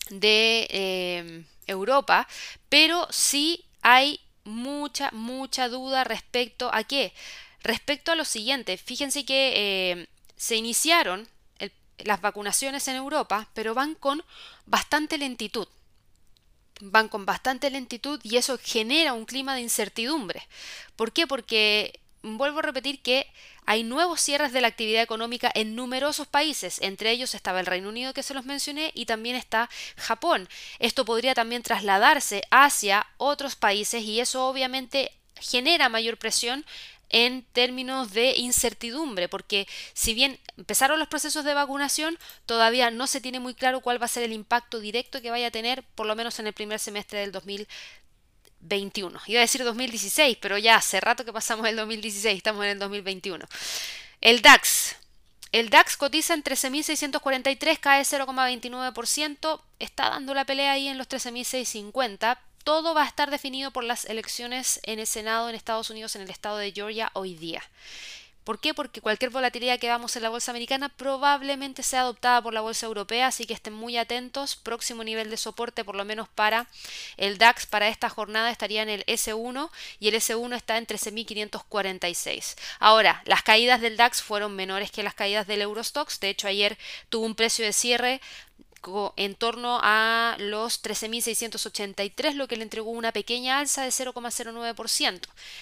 de 0.09 0.67
eh, 0.69 1.43
Europa, 1.67 2.27
pero 2.69 3.07
sí 3.09 3.65
hay 3.81 4.19
mucha, 4.43 5.12
mucha 5.12 5.69
duda 5.69 6.03
respecto 6.03 6.69
a 6.74 6.83
qué. 6.83 7.13
Respecto 7.65 8.12
a 8.12 8.15
lo 8.15 8.25
siguiente, 8.25 8.77
fíjense 8.77 9.25
que 9.25 9.53
eh, 9.55 10.07
se 10.38 10.55
iniciaron 10.55 11.27
las 11.98 12.22
vacunaciones 12.22 12.88
en 12.88 12.95
Europa, 12.95 13.50
pero 13.55 13.74
van 13.74 13.95
con 13.95 14.24
bastante 14.67 15.17
lentitud. 15.17 15.67
van 16.81 17.07
con 17.10 17.25
bastante 17.25 17.72
lentitud 17.72 18.19
y 18.22 18.38
eso 18.38 18.60
genera 18.62 19.13
un 19.13 19.25
clima 19.25 19.55
de 19.55 19.62
incertidumbre. 19.62 20.48
¿Por 20.95 21.12
qué? 21.12 21.25
Porque 21.25 22.00
vuelvo 22.22 22.60
a 22.60 22.63
repetir 22.63 23.01
que 23.01 23.25
hay 23.65 23.84
nuevos 23.84 24.22
cierres 24.22 24.51
de 24.53 24.62
la 24.62 24.67
actividad 24.67 25.01
económica 25.01 25.51
en 25.55 25.74
numerosos 25.75 26.27
países, 26.27 26.79
entre 26.81 27.10
ellos 27.10 27.34
estaba 27.34 27.60
el 27.62 27.65
Reino 27.65 27.89
Unido 27.89 28.13
que 28.13 28.22
se 28.24 28.36
los 28.36 28.45
mencioné 28.45 28.91
y 28.93 29.05
también 29.07 29.36
está 29.36 29.69
Japón. 29.95 30.48
Esto 30.77 31.03
podría 31.03 31.34
también 31.34 31.63
trasladarse 31.63 32.43
hacia 32.51 33.07
otros 33.17 33.55
países 33.55 34.03
y 34.03 34.19
eso 34.19 34.45
obviamente 34.48 35.12
genera 35.39 35.89
mayor 35.89 36.17
presión 36.17 36.65
en 37.09 37.43
términos 37.53 38.12
de 38.12 38.35
incertidumbre, 38.38 39.29
porque 39.29 39.67
si 39.93 40.13
bien 40.13 40.39
empezaron 40.57 41.00
los 41.00 41.07
procesos 41.07 41.45
de 41.45 41.53
vacunación, 41.53 42.17
todavía 42.45 42.91
no 42.91 43.07
se 43.07 43.21
tiene 43.21 43.39
muy 43.39 43.53
claro 43.53 43.81
cuál 43.81 44.01
va 44.01 44.05
a 44.05 44.09
ser 44.09 44.24
el 44.24 44.33
impacto 44.33 44.79
directo 44.79 45.21
que 45.21 45.31
vaya 45.31 45.47
a 45.47 45.51
tener, 45.51 45.83
por 45.95 46.07
lo 46.07 46.15
menos 46.15 46.39
en 46.39 46.47
el 46.47 46.53
primer 46.53 46.79
semestre 46.79 47.19
del 47.19 47.31
2021. 47.31 49.19
Iba 49.27 49.39
a 49.39 49.41
decir 49.41 49.63
2016, 49.63 50.38
pero 50.41 50.57
ya 50.57 50.75
hace 50.77 51.00
rato 51.00 51.25
que 51.25 51.33
pasamos 51.33 51.67
el 51.67 51.75
2016, 51.75 52.38
estamos 52.38 52.63
en 52.65 52.71
el 52.71 52.79
2021. 52.79 53.45
El 54.21 54.41
DAX. 54.41 54.95
El 55.51 55.69
DAX 55.69 55.95
cotiza 55.95 56.33
en 56.33 56.43
13.643, 56.43 57.79
cae 57.79 58.01
0,29%, 58.03 59.62
está 59.79 60.09
dando 60.09 60.33
la 60.33 60.43
pelea 60.43 60.74
ahí 60.74 60.89
en 60.89 60.97
los 60.97 61.07
13.650, 61.07 62.38
todo 62.65 62.95
va 62.95 63.03
a 63.03 63.07
estar 63.07 63.29
definido 63.29 63.72
por 63.72 63.84
las 63.84 64.05
elecciones 64.05 64.81
en 64.84 65.00
el 65.00 65.07
Senado 65.07 65.48
en 65.48 65.55
Estados 65.55 65.91
Unidos, 65.91 66.15
en 66.15 66.24
el 66.24 66.31
estado 66.31 66.57
de 66.57 66.74
Georgia, 66.74 67.12
hoy 67.13 67.36
día. 67.36 67.62
¿Por 68.43 68.60
qué? 68.60 68.74
Porque 68.74 69.01
cualquier 69.01 69.31
volatilidad 69.31 69.79
que 69.79 69.88
veamos 69.88 70.15
en 70.15 70.24
la 70.24 70.29
bolsa 70.29 70.51
americana 70.51 70.89
probablemente 70.89 71.84
sea 71.84 72.01
adoptada 72.01 72.41
por 72.41 72.53
la 72.53 72.62
bolsa 72.62 72.86
europea, 72.86 73.27
así 73.27 73.45
que 73.45 73.53
estén 73.53 73.74
muy 73.74 73.98
atentos. 73.98 74.55
Próximo 74.55 75.03
nivel 75.03 75.29
de 75.29 75.38
soporte, 75.38 75.84
por 75.84 75.95
lo 75.95 76.05
menos 76.05 76.27
para 76.27 76.67
el 77.17 77.38
DAX, 77.38 77.67
para 77.67 77.88
esta 77.88 78.10
jornada 78.10 78.51
estaría 78.51 78.84
en 78.84 78.89
el 78.89 79.05
S1 79.05 79.69
y 80.00 80.10
el 80.10 80.15
S1 80.15 80.55
está 80.55 80.77
en 80.77 80.86
13.546. 80.86 82.55
Ahora, 82.79 83.24
las 83.25 83.41
caídas 83.41 83.81
del 83.81 83.98
DAX 83.98 84.22
fueron 84.22 84.55
menores 84.55 84.91
que 84.91 85.01
las 85.01 85.15
caídas 85.15 85.48
del 85.48 85.62
Eurostox. 85.63 86.19
De 86.19 86.29
hecho, 86.29 86.48
ayer 86.48 86.77
tuvo 87.10 87.25
un 87.25 87.36
precio 87.36 87.65
de 87.65 87.74
cierre 87.74 88.22
en 89.15 89.35
torno 89.35 89.79
a 89.81 90.35
los 90.39 90.83
13.683, 90.83 92.33
lo 92.33 92.47
que 92.47 92.57
le 92.57 92.63
entregó 92.63 92.91
una 92.91 93.11
pequeña 93.11 93.59
alza 93.59 93.83
de 93.83 93.89
0,09%. 93.89 95.21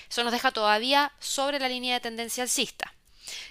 Eso 0.09 0.23
nos 0.23 0.33
deja 0.33 0.51
todavía 0.51 1.11
sobre 1.19 1.59
la 1.59 1.69
línea 1.69 1.95
de 1.95 2.01
tendencia 2.01 2.43
alcista. 2.43 2.93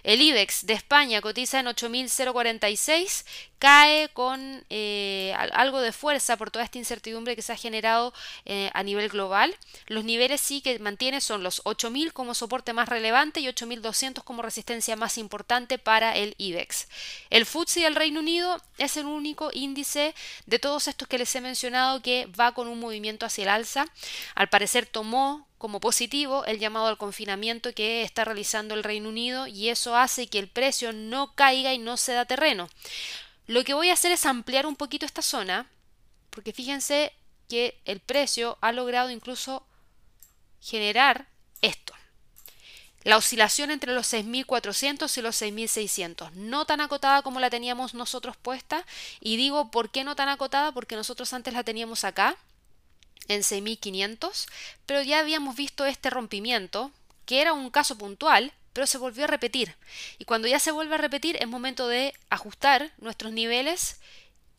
El 0.02 0.20
IBEX 0.20 0.66
de 0.66 0.74
España 0.74 1.20
cotiza 1.20 1.60
en 1.60 1.66
8.046, 1.66 3.24
cae 3.58 4.08
con 4.08 4.64
eh, 4.70 5.34
algo 5.52 5.80
de 5.80 5.92
fuerza 5.92 6.36
por 6.36 6.50
toda 6.50 6.64
esta 6.64 6.78
incertidumbre 6.78 7.36
que 7.36 7.42
se 7.42 7.52
ha 7.52 7.56
generado 7.56 8.12
eh, 8.44 8.70
a 8.74 8.82
nivel 8.82 9.08
global. 9.08 9.56
Los 9.86 10.04
niveles 10.04 10.40
sí 10.40 10.60
que 10.60 10.78
mantiene 10.80 11.20
son 11.20 11.42
los 11.42 11.62
8.000 11.64 12.12
como 12.12 12.34
soporte 12.34 12.72
más 12.72 12.88
relevante 12.88 13.40
y 13.40 13.46
8.200 13.46 14.24
como 14.24 14.42
resistencia 14.42 14.96
más 14.96 15.16
importante 15.16 15.78
para 15.78 16.16
el 16.16 16.34
IBEX. 16.38 16.88
El 17.30 17.46
FTSE 17.46 17.82
del 17.82 17.94
Reino 17.94 18.20
Unido 18.20 18.60
es 18.78 18.96
el 18.96 19.06
único 19.06 19.50
índice 19.52 20.14
de 20.46 20.58
todos 20.58 20.88
estos 20.88 21.06
que 21.06 21.18
les 21.18 21.34
he 21.36 21.40
mencionado 21.40 22.02
que 22.02 22.26
va 22.38 22.52
con 22.52 22.66
un 22.66 22.80
movimiento 22.80 23.26
hacia 23.26 23.44
el 23.44 23.50
alza. 23.50 23.86
Al 24.34 24.48
parecer 24.48 24.86
tomó 24.86 25.46
como 25.62 25.78
positivo 25.78 26.44
el 26.44 26.58
llamado 26.58 26.88
al 26.88 26.98
confinamiento 26.98 27.72
que 27.72 28.02
está 28.02 28.24
realizando 28.24 28.74
el 28.74 28.82
Reino 28.82 29.08
Unido 29.08 29.46
y 29.46 29.68
eso 29.68 29.94
hace 29.96 30.26
que 30.26 30.40
el 30.40 30.48
precio 30.48 30.92
no 30.92 31.36
caiga 31.36 31.72
y 31.72 31.78
no 31.78 31.96
se 31.96 32.14
da 32.14 32.24
terreno. 32.24 32.68
Lo 33.46 33.62
que 33.62 33.72
voy 33.72 33.88
a 33.88 33.92
hacer 33.92 34.10
es 34.10 34.26
ampliar 34.26 34.66
un 34.66 34.74
poquito 34.74 35.06
esta 35.06 35.22
zona, 35.22 35.70
porque 36.30 36.52
fíjense 36.52 37.12
que 37.48 37.78
el 37.84 38.00
precio 38.00 38.58
ha 38.60 38.72
logrado 38.72 39.08
incluso 39.10 39.64
generar 40.60 41.28
esto. 41.60 41.94
La 43.04 43.16
oscilación 43.16 43.70
entre 43.70 43.94
los 43.94 44.12
6.400 44.12 45.16
y 45.16 45.22
los 45.22 45.40
6.600, 45.40 46.32
no 46.32 46.64
tan 46.64 46.80
acotada 46.80 47.22
como 47.22 47.38
la 47.38 47.50
teníamos 47.50 47.94
nosotros 47.94 48.36
puesta. 48.36 48.84
Y 49.20 49.36
digo, 49.36 49.70
¿por 49.70 49.90
qué 49.90 50.02
no 50.02 50.16
tan 50.16 50.28
acotada? 50.28 50.72
Porque 50.72 50.96
nosotros 50.96 51.32
antes 51.32 51.54
la 51.54 51.62
teníamos 51.62 52.02
acá, 52.02 52.36
en 53.28 53.42
6500, 53.42 54.46
pero 54.86 55.02
ya 55.02 55.18
habíamos 55.18 55.56
visto 55.56 55.84
este 55.84 56.10
rompimiento, 56.10 56.90
que 57.26 57.40
era 57.40 57.52
un 57.52 57.70
caso 57.70 57.96
puntual, 57.96 58.52
pero 58.72 58.86
se 58.86 58.98
volvió 58.98 59.24
a 59.24 59.28
repetir. 59.28 59.76
Y 60.18 60.24
cuando 60.24 60.48
ya 60.48 60.58
se 60.58 60.70
vuelve 60.70 60.94
a 60.94 60.98
repetir 60.98 61.36
es 61.40 61.48
momento 61.48 61.88
de 61.88 62.14
ajustar 62.30 62.92
nuestros 62.98 63.32
niveles 63.32 63.96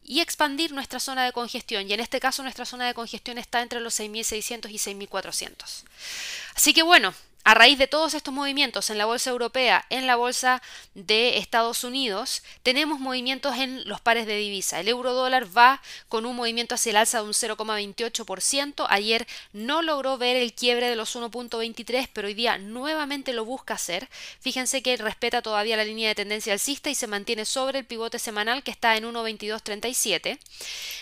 y 0.04 0.20
expandir 0.22 0.74
nuestra 0.74 1.00
zona 1.00 1.26
de 1.26 1.32
congestión. 1.32 1.90
Y 1.90 1.94
en 1.94 2.00
este 2.00 2.20
caso 2.20 2.44
nuestra 2.44 2.66
zona 2.66 2.88
de 2.88 2.94
congestión 2.94 3.38
está 3.38 3.62
entre 3.62 3.80
los 3.80 4.00
6.600 4.00 4.70
y 4.70 5.08
6.400. 5.08 5.84
Así 6.56 6.74
que 6.74 6.84
bueno, 6.84 7.14
a 7.46 7.54
raíz 7.56 7.78
de 7.78 7.88
todos 7.88 8.14
estos 8.14 8.34
movimientos 8.34 8.90
en 8.90 8.98
la 8.98 9.06
bolsa 9.06 9.30
europea, 9.30 9.86
en 9.90 10.08
la 10.08 10.16
bolsa 10.16 10.62
de 10.94 11.38
Estados 11.40 11.84
Unidos, 11.84 12.42
tenemos 12.64 13.00
movimientos 13.00 13.58
en 13.58 13.88
los 13.88 14.00
pares 14.00 14.26
de 14.26 14.38
divisa. 14.38 14.80
El 14.80 14.88
euro 14.88 15.14
dólar 15.14 15.46
va 15.56 15.82
con 16.08 16.26
un 16.26 16.38
movimiento 16.38 16.76
hacia 16.76 16.92
el 16.92 16.98
alza 16.98 17.20
de 17.20 17.26
un 17.26 17.34
0,28%. 17.34 18.86
Ayer 18.88 19.28
no 19.52 19.82
logró 19.82 20.18
ver 20.18 20.38
el 20.38 20.54
quiebre 20.54 20.88
de 20.88 20.96
los 20.96 21.18
1,23, 21.18 22.08
pero 22.14 22.30
hoy 22.30 22.34
día 22.34 22.58
nuevamente 22.58 23.34
lo 23.34 23.44
busca 23.44 23.74
hacer. 23.74 24.08
Fíjense 24.40 24.82
que 24.82 24.96
respeta 24.96 25.42
todavía 25.42 25.76
la 25.76 25.84
línea 25.84 26.08
de 26.08 26.16
tendencia 26.16 26.54
alcista 26.54 26.90
y 26.90 26.96
se 26.96 27.08
mantiene 27.08 27.44
sobre 27.44 27.80
el 27.80 27.86
pivote 27.86 28.20
semanal 28.20 28.64
que 28.64 28.72
está 28.72 28.96
en 28.96 29.04
1,2237. 29.04 30.40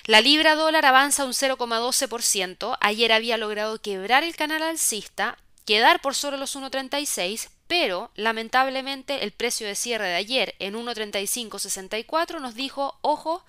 La 0.06 0.22
libra 0.22 0.56
dólar 0.56 0.86
avanza 0.88 1.24
un 1.24 1.34
0,12%. 1.34 2.78
Ayer 2.82 3.12
había 3.12 3.38
logrado 3.38 3.80
quebrar 3.80 4.24
el 4.24 4.36
canal 4.36 4.64
alcista 4.64 5.38
quedar 5.66 6.02
por 6.02 6.16
sobre 6.16 6.38
los 6.38 6.56
1.36, 6.56 7.50
pero 7.68 8.12
lamentablemente 8.16 9.24
el 9.24 9.32
precio 9.32 9.68
de 9.68 9.76
cierre 9.76 10.08
de 10.08 10.16
ayer 10.16 10.56
en 10.60 10.76
1.3564 10.76 12.40
nos 12.40 12.56
dijo, 12.56 12.98
ojo, 13.02 13.46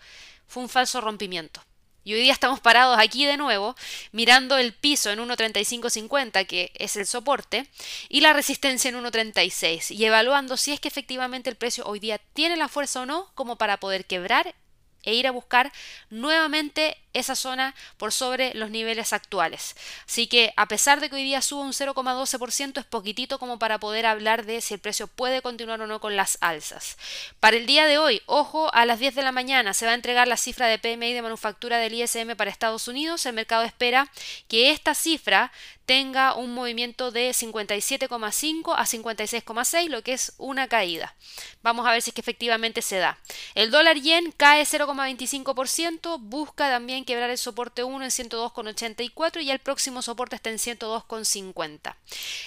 fue 0.47 0.63
un 0.63 0.69
falso 0.69 1.01
rompimiento. 1.01 1.63
Y 2.05 2.15
hoy 2.15 2.23
día 2.23 2.33
estamos 2.33 2.61
parados 2.61 2.99
aquí 2.99 3.27
de 3.27 3.37
nuevo, 3.37 3.77
mirando 4.11 4.57
el 4.59 4.75
piso 4.75 5.11
en 5.11 5.21
1.3550, 5.21 6.47
que 6.47 6.73
es 6.75 6.97
el 6.97 7.07
soporte, 7.07 7.69
y 8.09 8.21
la 8.21 8.33
resistencia 8.33 8.89
en 8.89 8.97
1.36, 8.97 9.95
y 9.95 10.05
evaluando 10.05 10.57
si 10.57 10.73
es 10.73 10.81
que 10.81 10.89
efectivamente 10.89 11.49
el 11.49 11.57
precio 11.57 11.85
hoy 11.87 12.01
día 12.01 12.19
tiene 12.19 12.57
la 12.57 12.69
fuerza 12.69 13.03
o 13.03 13.07
no 13.07 13.31
como 13.35 13.57
para 13.57 13.79
poder 13.79 14.05
quebrar 14.05 14.55
e 15.03 15.15
ir 15.15 15.27
a 15.27 15.31
buscar 15.33 15.73
nuevamente 16.11 16.97
esa 17.13 17.35
zona 17.35 17.75
por 17.99 18.13
sobre 18.13 18.55
los 18.55 18.71
niveles 18.71 19.13
actuales. 19.13 19.77
Así 20.07 20.27
que 20.27 20.53
a 20.57 20.67
pesar 20.67 21.01
de 21.01 21.11
que 21.11 21.17
hoy 21.17 21.25
día 21.25 21.43
suba 21.43 21.63
un 21.63 21.73
0,12% 21.73 22.79
es 22.79 22.87
poquitito 22.87 23.39
como 23.39 23.59
para 23.59 23.79
poder 23.79 24.07
hablar 24.07 24.47
de 24.47 24.61
si 24.61 24.75
el 24.75 24.81
precio 24.81 25.07
puede 25.07 25.43
continuar 25.43 25.81
o 25.81 25.87
no 25.87 26.01
con 26.01 26.17
las 26.17 26.39
alzas. 26.41 26.97
Para 27.41 27.57
el 27.57 27.67
día 27.67 27.87
de 27.87 27.99
hoy, 27.99 28.23
ojo, 28.27 28.73
a 28.73 28.87
las 28.87 28.99
10 28.99 29.15
de 29.15 29.23
la 29.23 29.33
mañana 29.33 29.75
se 29.75 29.87
va 29.87 29.93
a 29.93 29.97
entregar 29.97 30.29
la 30.29 30.37
cifra 30.37 30.67
de 30.67 30.79
PMI 30.79 31.13
de 31.13 31.23
manufactura 31.23 31.79
del 31.79 31.95
ISM 31.95 32.35
para 32.37 32.51
Estados 32.51 32.89
Unidos. 32.89 33.27
El 33.27 33.35
mercado 33.35 33.63
espera 33.63 34.11
que 34.49 34.71
esta 34.71 34.95
cifra 34.95 35.53
tenga 35.87 36.35
un 36.35 36.55
movimiento 36.55 37.11
de 37.11 37.31
57,5 37.31 38.75
a 38.77 38.85
56,6, 38.85 39.89
lo 39.89 40.03
que 40.03 40.13
es 40.13 40.35
una 40.39 40.69
caída. 40.69 41.15
Vamos 41.63 41.87
a 41.87 41.93
ver 41.93 42.03
si 42.03 42.11
es 42.11 42.15
que 42.15 42.21
efectivamente 42.21 42.83
se 42.83 42.97
da. 42.97 43.19
El 43.55 43.71
dólar 43.71 43.97
yen 43.99 44.33
cae 44.33 44.63
0,25%, 44.63 46.19
busca 46.21 46.71
también 46.71 47.05
quebrar 47.05 47.31
el 47.31 47.39
soporte 47.39 47.85
1 47.85 48.05
en 48.05 48.11
102,84 48.11 49.43
y 49.43 49.51
el 49.51 49.59
próximo 49.59 50.03
soporte 50.03 50.37
está 50.37 50.51
en 50.51 50.59
102,50. 50.59 51.97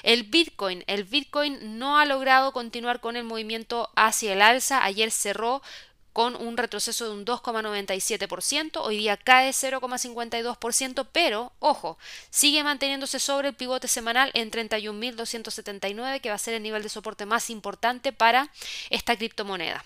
El 0.04 0.24
Bitcoin, 0.24 0.84
el 0.88 1.04
Bitcoin 1.04 1.78
no 1.78 2.00
ha 2.00 2.06
logrado 2.06 2.54
continuar 2.54 3.00
con 3.00 3.16
el 3.16 3.24
movimiento 3.24 3.90
hacia 3.96 4.34
el 4.34 4.42
alza. 4.42 4.84
Ayer 4.84 5.12
cerró 5.12 5.62
con 6.16 6.38
un 6.38 6.56
retroceso 6.56 7.04
de 7.04 7.12
un 7.12 7.26
2,97%, 7.26 8.80
hoy 8.82 9.00
día 9.00 9.18
cae 9.18 9.50
0,52%, 9.50 11.08
pero 11.12 11.52
ojo, 11.60 11.98
sigue 12.30 12.64
manteniéndose 12.64 13.20
sobre 13.20 13.50
el 13.50 13.54
pivote 13.54 13.90
semanal 13.90 14.32
en 14.34 14.50
31.279, 14.50 16.22
que 16.22 16.30
va 16.30 16.36
a 16.36 16.38
ser 16.38 16.54
el 16.54 16.64
nivel 16.64 16.84
de 16.84 16.88
soporte 16.88 17.26
más 17.26 17.50
importante 17.50 18.14
para 18.14 18.50
esta 18.90 19.18
criptomoneda. 19.18 19.84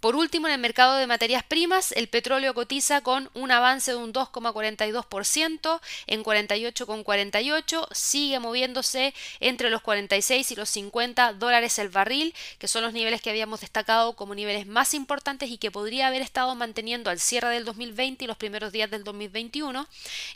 Por 0.00 0.16
último, 0.16 0.46
en 0.46 0.54
el 0.54 0.60
mercado 0.60 0.96
de 0.96 1.06
materias 1.06 1.44
primas, 1.44 1.92
el 1.92 2.08
petróleo 2.08 2.54
cotiza 2.54 3.00
con 3.00 3.30
un 3.34 3.50
avance 3.50 3.90
de 3.90 3.96
un 3.96 4.12
2,42% 4.12 5.80
en 6.06 6.24
48,48, 6.24 7.88
sigue 7.92 8.38
moviéndose 8.38 9.14
entre 9.40 9.70
los 9.70 9.82
46 9.82 10.50
y 10.52 10.56
los 10.56 10.70
50 10.70 11.34
dólares 11.34 11.78
el 11.78 11.88
barril, 11.88 12.34
que 12.58 12.68
son 12.68 12.82
los 12.82 12.92
niveles 12.92 13.20
que 13.20 13.30
habíamos 13.30 13.60
destacado 13.60 14.14
como 14.14 14.34
niveles 14.34 14.66
más 14.66 14.94
importantes 14.94 15.50
y 15.50 15.58
que 15.58 15.70
podría 15.70 16.06
haber 16.08 16.22
estado 16.22 16.54
manteniendo 16.54 17.10
al 17.10 17.20
cierre 17.20 17.50
del 17.50 17.64
2020 17.64 18.24
y 18.24 18.26
los 18.26 18.36
primeros 18.36 18.72
días 18.72 18.90
del 18.90 19.04
2021, 19.04 19.86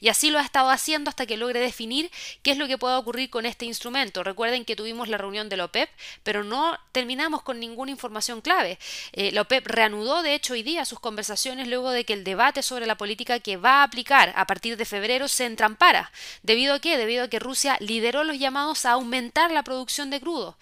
y 0.00 0.08
así 0.08 0.30
lo 0.30 0.38
ha 0.38 0.42
estado 0.42 0.70
haciendo 0.70 1.08
hasta 1.08 1.26
que 1.26 1.36
logre 1.36 1.60
definir 1.60 2.10
qué 2.42 2.50
es 2.50 2.58
lo 2.58 2.66
que 2.66 2.78
pueda 2.78 2.98
ocurrir 2.98 3.30
con 3.30 3.46
este 3.46 3.64
instrumento. 3.64 4.22
Recuerden 4.22 4.64
que 4.64 4.76
tuvimos 4.76 5.08
la 5.08 5.18
reunión 5.18 5.48
de 5.48 5.56
la 5.56 5.66
OPEP, 5.66 5.90
pero 6.22 6.44
no 6.44 6.78
terminamos 6.92 7.42
con 7.42 7.60
ninguna 7.60 7.90
información 7.90 8.40
clave. 8.40 8.78
Eh, 9.24 9.32
la 9.32 9.40
OPEP 9.40 9.66
reanudó, 9.66 10.22
de 10.22 10.34
hecho, 10.34 10.52
hoy 10.52 10.62
día 10.62 10.84
sus 10.84 11.00
conversaciones 11.00 11.66
luego 11.66 11.90
de 11.90 12.04
que 12.04 12.12
el 12.12 12.24
debate 12.24 12.62
sobre 12.62 12.84
la 12.84 12.98
política 12.98 13.40
que 13.40 13.56
va 13.56 13.80
a 13.80 13.82
aplicar 13.84 14.34
a 14.36 14.46
partir 14.46 14.76
de 14.76 14.84
febrero 14.84 15.28
se 15.28 15.46
entrampara. 15.46 16.12
¿Debido 16.42 16.74
a 16.74 16.78
qué? 16.78 16.98
Debido 16.98 17.24
a 17.24 17.28
que 17.28 17.38
Rusia 17.38 17.78
lideró 17.80 18.22
los 18.24 18.38
llamados 18.38 18.84
a 18.84 18.92
aumentar 18.92 19.50
la 19.50 19.62
producción 19.62 20.10
de 20.10 20.20
crudo. 20.20 20.58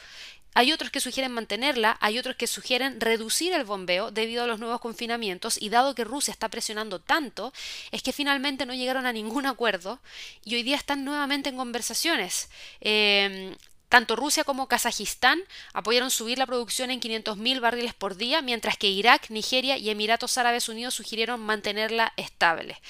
Hay 0.55 0.71
otros 0.71 0.93
que 0.93 1.01
sugieren 1.01 1.33
mantenerla, 1.33 1.97
hay 2.01 2.19
otros 2.21 2.37
que 2.37 2.47
sugieren 2.47 3.01
reducir 3.01 3.53
el 3.53 3.65
bombeo 3.65 4.13
debido 4.13 4.45
a 4.45 4.47
los 4.47 4.61
nuevos 4.61 4.81
confinamientos 4.81 5.61
y 5.61 5.69
dado 5.69 5.97
que 5.97 6.05
Rusia 6.05 6.31
está 6.31 6.49
presionando 6.49 7.01
tanto, 7.01 7.53
es 7.91 8.03
que 8.03 8.13
finalmente 8.13 8.65
no 8.65 8.75
llegaron 8.75 9.07
a 9.07 9.13
ningún 9.13 9.47
acuerdo 9.47 9.99
y 10.45 10.55
hoy 10.55 10.63
día 10.63 10.77
están 10.77 11.05
nuevamente 11.05 11.49
en 11.49 11.57
conversaciones. 11.57 12.49
Eh, 12.81 13.57
tanto 13.93 14.17
Rusia 14.17 14.43
como 14.43 14.69
Kazajistán 14.69 15.43
apoyaron 15.75 16.11
subir 16.11 16.39
la 16.39 16.47
producción 16.47 16.91
en 16.91 16.99
500.000 16.99 17.61
barriles 17.61 17.93
por 17.93 18.17
día, 18.17 18.41
mientras 18.41 18.79
que 18.79 18.87
Irak, 18.87 19.29
Nigeria 19.29 19.77
y 19.77 19.91
Emiratos 19.91 20.39
Árabes 20.39 20.71
Unidos 20.71 20.95
sugirieron 20.95 21.41
mantenerla 21.41 22.15
estable. 22.17 22.81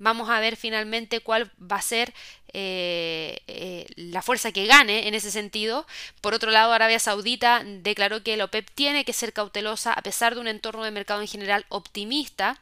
Vamos 0.00 0.28
a 0.30 0.40
ver 0.40 0.56
finalmente 0.56 1.20
cuál 1.20 1.52
va 1.62 1.76
a 1.76 1.82
ser 1.82 2.12
eh, 2.52 3.38
eh, 3.46 3.86
la 3.94 4.20
fuerza 4.20 4.50
que 4.50 4.66
gane 4.66 5.06
en 5.06 5.14
ese 5.14 5.30
sentido. 5.30 5.86
Por 6.20 6.34
otro 6.34 6.50
lado, 6.50 6.72
Arabia 6.72 6.98
Saudita 6.98 7.62
declaró 7.64 8.24
que 8.24 8.36
la 8.36 8.46
OPEP 8.46 8.68
tiene 8.74 9.04
que 9.04 9.12
ser 9.12 9.32
cautelosa 9.32 9.92
a 9.92 10.02
pesar 10.02 10.34
de 10.34 10.40
un 10.40 10.48
entorno 10.48 10.82
de 10.82 10.90
mercado 10.90 11.20
en 11.20 11.28
general 11.28 11.66
optimista. 11.68 12.60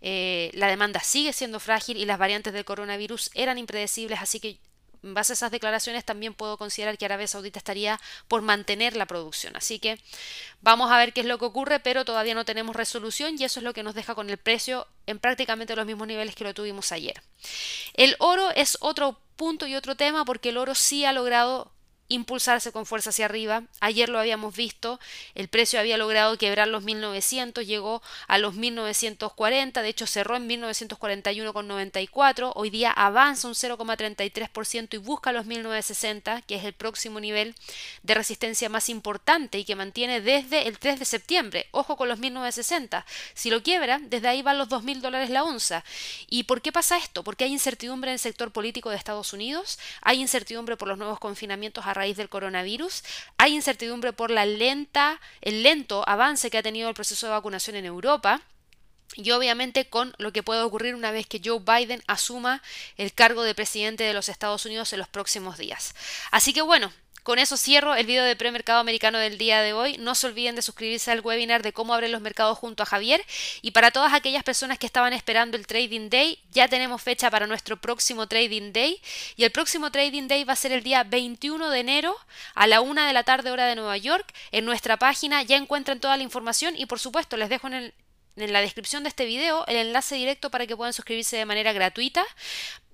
Eh, 0.00 0.50
la 0.54 0.66
demanda 0.66 0.98
sigue 0.98 1.32
siendo 1.32 1.60
frágil 1.60 1.96
y 1.96 2.06
las 2.06 2.18
variantes 2.18 2.52
del 2.52 2.64
coronavirus 2.64 3.30
eran 3.34 3.56
impredecibles, 3.56 4.20
así 4.20 4.40
que 4.40 4.58
en 5.06 5.14
base 5.14 5.32
a 5.32 5.34
esas 5.34 5.50
declaraciones 5.50 6.04
también 6.04 6.34
puedo 6.34 6.58
considerar 6.58 6.98
que 6.98 7.04
Arabia 7.04 7.28
Saudita 7.28 7.58
estaría 7.58 8.00
por 8.28 8.42
mantener 8.42 8.96
la 8.96 9.06
producción. 9.06 9.56
Así 9.56 9.78
que 9.78 9.98
vamos 10.60 10.90
a 10.90 10.98
ver 10.98 11.12
qué 11.12 11.20
es 11.20 11.26
lo 11.26 11.38
que 11.38 11.44
ocurre, 11.44 11.80
pero 11.80 12.04
todavía 12.04 12.34
no 12.34 12.44
tenemos 12.44 12.74
resolución 12.74 13.36
y 13.38 13.44
eso 13.44 13.60
es 13.60 13.64
lo 13.64 13.72
que 13.72 13.82
nos 13.82 13.94
deja 13.94 14.14
con 14.14 14.28
el 14.28 14.36
precio 14.36 14.86
en 15.06 15.18
prácticamente 15.18 15.76
los 15.76 15.86
mismos 15.86 16.08
niveles 16.08 16.34
que 16.34 16.44
lo 16.44 16.54
tuvimos 16.54 16.90
ayer. 16.92 17.22
El 17.94 18.16
oro 18.18 18.50
es 18.50 18.76
otro 18.80 19.18
punto 19.36 19.66
y 19.66 19.76
otro 19.76 19.94
tema 19.94 20.24
porque 20.24 20.48
el 20.48 20.56
oro 20.56 20.74
sí 20.74 21.04
ha 21.04 21.12
logrado 21.12 21.70
impulsarse 22.08 22.72
con 22.72 22.86
fuerza 22.86 23.10
hacia 23.10 23.24
arriba. 23.24 23.62
Ayer 23.80 24.08
lo 24.08 24.18
habíamos 24.18 24.54
visto, 24.54 25.00
el 25.34 25.48
precio 25.48 25.80
había 25.80 25.96
logrado 25.96 26.38
quebrar 26.38 26.68
los 26.68 26.84
1900, 26.84 27.66
llegó 27.66 28.02
a 28.28 28.38
los 28.38 28.54
1940, 28.54 29.82
de 29.82 29.88
hecho 29.88 30.06
cerró 30.06 30.36
en 30.36 30.48
1941,94, 30.48 32.52
hoy 32.54 32.70
día 32.70 32.92
avanza 32.92 33.48
un 33.48 33.54
0,33% 33.54 34.94
y 34.94 34.98
busca 34.98 35.32
los 35.32 35.46
1960, 35.46 36.42
que 36.42 36.56
es 36.56 36.64
el 36.64 36.72
próximo 36.72 37.20
nivel 37.20 37.54
de 38.02 38.14
resistencia 38.14 38.68
más 38.68 38.88
importante 38.88 39.58
y 39.58 39.64
que 39.64 39.76
mantiene 39.76 40.20
desde 40.20 40.68
el 40.68 40.78
3 40.78 40.98
de 40.98 41.04
septiembre. 41.04 41.66
Ojo 41.72 41.96
con 41.96 42.08
los 42.08 42.18
1960, 42.18 43.04
si 43.34 43.50
lo 43.50 43.62
quiebra, 43.62 44.00
desde 44.02 44.28
ahí 44.28 44.42
van 44.42 44.58
los 44.58 44.68
2.000 44.68 45.00
dólares 45.00 45.30
la 45.30 45.44
onza. 45.44 45.84
¿Y 46.28 46.44
por 46.44 46.62
qué 46.62 46.72
pasa 46.72 46.96
esto? 46.96 47.24
Porque 47.24 47.44
hay 47.44 47.52
incertidumbre 47.52 48.10
en 48.10 48.14
el 48.14 48.18
sector 48.18 48.52
político 48.52 48.90
de 48.90 48.96
Estados 48.96 49.32
Unidos, 49.32 49.78
hay 50.02 50.20
incertidumbre 50.20 50.76
por 50.76 50.88
los 50.88 50.98
nuevos 50.98 51.18
confinamientos 51.18 51.86
a 51.86 51.94
raíz 51.96 52.16
del 52.16 52.28
coronavirus. 52.28 53.02
Hay 53.38 53.54
incertidumbre 53.54 54.12
por 54.12 54.30
la 54.30 54.46
lenta, 54.46 55.20
el 55.40 55.64
lento 55.64 56.08
avance 56.08 56.50
que 56.50 56.58
ha 56.58 56.62
tenido 56.62 56.88
el 56.88 56.94
proceso 56.94 57.26
de 57.26 57.32
vacunación 57.32 57.74
en 57.76 57.86
Europa. 57.86 58.40
Y 59.14 59.30
obviamente 59.30 59.88
con 59.88 60.14
lo 60.18 60.32
que 60.32 60.42
puede 60.42 60.62
ocurrir 60.62 60.94
una 60.94 61.10
vez 61.10 61.26
que 61.26 61.40
Joe 61.42 61.60
Biden 61.60 62.02
asuma 62.06 62.62
el 62.96 63.12
cargo 63.12 63.42
de 63.44 63.54
presidente 63.54 64.04
de 64.04 64.12
los 64.12 64.28
Estados 64.28 64.66
Unidos 64.66 64.92
en 64.92 64.98
los 64.98 65.08
próximos 65.08 65.56
días. 65.58 65.94
Así 66.30 66.52
que 66.52 66.60
bueno, 66.60 66.92
con 67.26 67.40
eso 67.40 67.56
cierro 67.56 67.96
el 67.96 68.06
video 68.06 68.24
de 68.24 68.36
premercado 68.36 68.78
americano 68.78 69.18
del 69.18 69.36
día 69.36 69.60
de 69.60 69.72
hoy. 69.72 69.98
No 69.98 70.14
se 70.14 70.28
olviden 70.28 70.54
de 70.54 70.62
suscribirse 70.62 71.10
al 71.10 71.22
webinar 71.22 71.60
de 71.64 71.72
cómo 71.72 71.92
abrir 71.92 72.10
los 72.10 72.20
mercados 72.20 72.56
junto 72.56 72.84
a 72.84 72.86
Javier. 72.86 73.20
Y 73.62 73.72
para 73.72 73.90
todas 73.90 74.14
aquellas 74.14 74.44
personas 74.44 74.78
que 74.78 74.86
estaban 74.86 75.12
esperando 75.12 75.56
el 75.56 75.66
Trading 75.66 76.08
Day, 76.08 76.38
ya 76.52 76.68
tenemos 76.68 77.02
fecha 77.02 77.28
para 77.28 77.48
nuestro 77.48 77.78
próximo 77.78 78.28
Trading 78.28 78.72
Day. 78.72 79.02
Y 79.34 79.42
el 79.42 79.50
próximo 79.50 79.90
Trading 79.90 80.28
Day 80.28 80.44
va 80.44 80.52
a 80.52 80.56
ser 80.56 80.70
el 80.70 80.84
día 80.84 81.02
21 81.02 81.68
de 81.68 81.80
enero 81.80 82.16
a 82.54 82.68
la 82.68 82.80
1 82.80 83.06
de 83.06 83.12
la 83.12 83.24
tarde 83.24 83.50
hora 83.50 83.66
de 83.66 83.74
Nueva 83.74 83.96
York. 83.96 84.32
En 84.52 84.64
nuestra 84.64 84.96
página 84.96 85.42
ya 85.42 85.56
encuentran 85.56 85.98
toda 85.98 86.16
la 86.16 86.22
información 86.22 86.76
y 86.76 86.86
por 86.86 87.00
supuesto 87.00 87.36
les 87.36 87.48
dejo 87.48 87.66
en 87.66 87.74
el 87.74 87.94
en 88.36 88.52
la 88.52 88.60
descripción 88.60 89.02
de 89.02 89.08
este 89.08 89.24
video 89.24 89.64
el 89.66 89.76
enlace 89.76 90.14
directo 90.14 90.50
para 90.50 90.66
que 90.66 90.76
puedan 90.76 90.92
suscribirse 90.92 91.38
de 91.38 91.46
manera 91.46 91.72
gratuita 91.72 92.22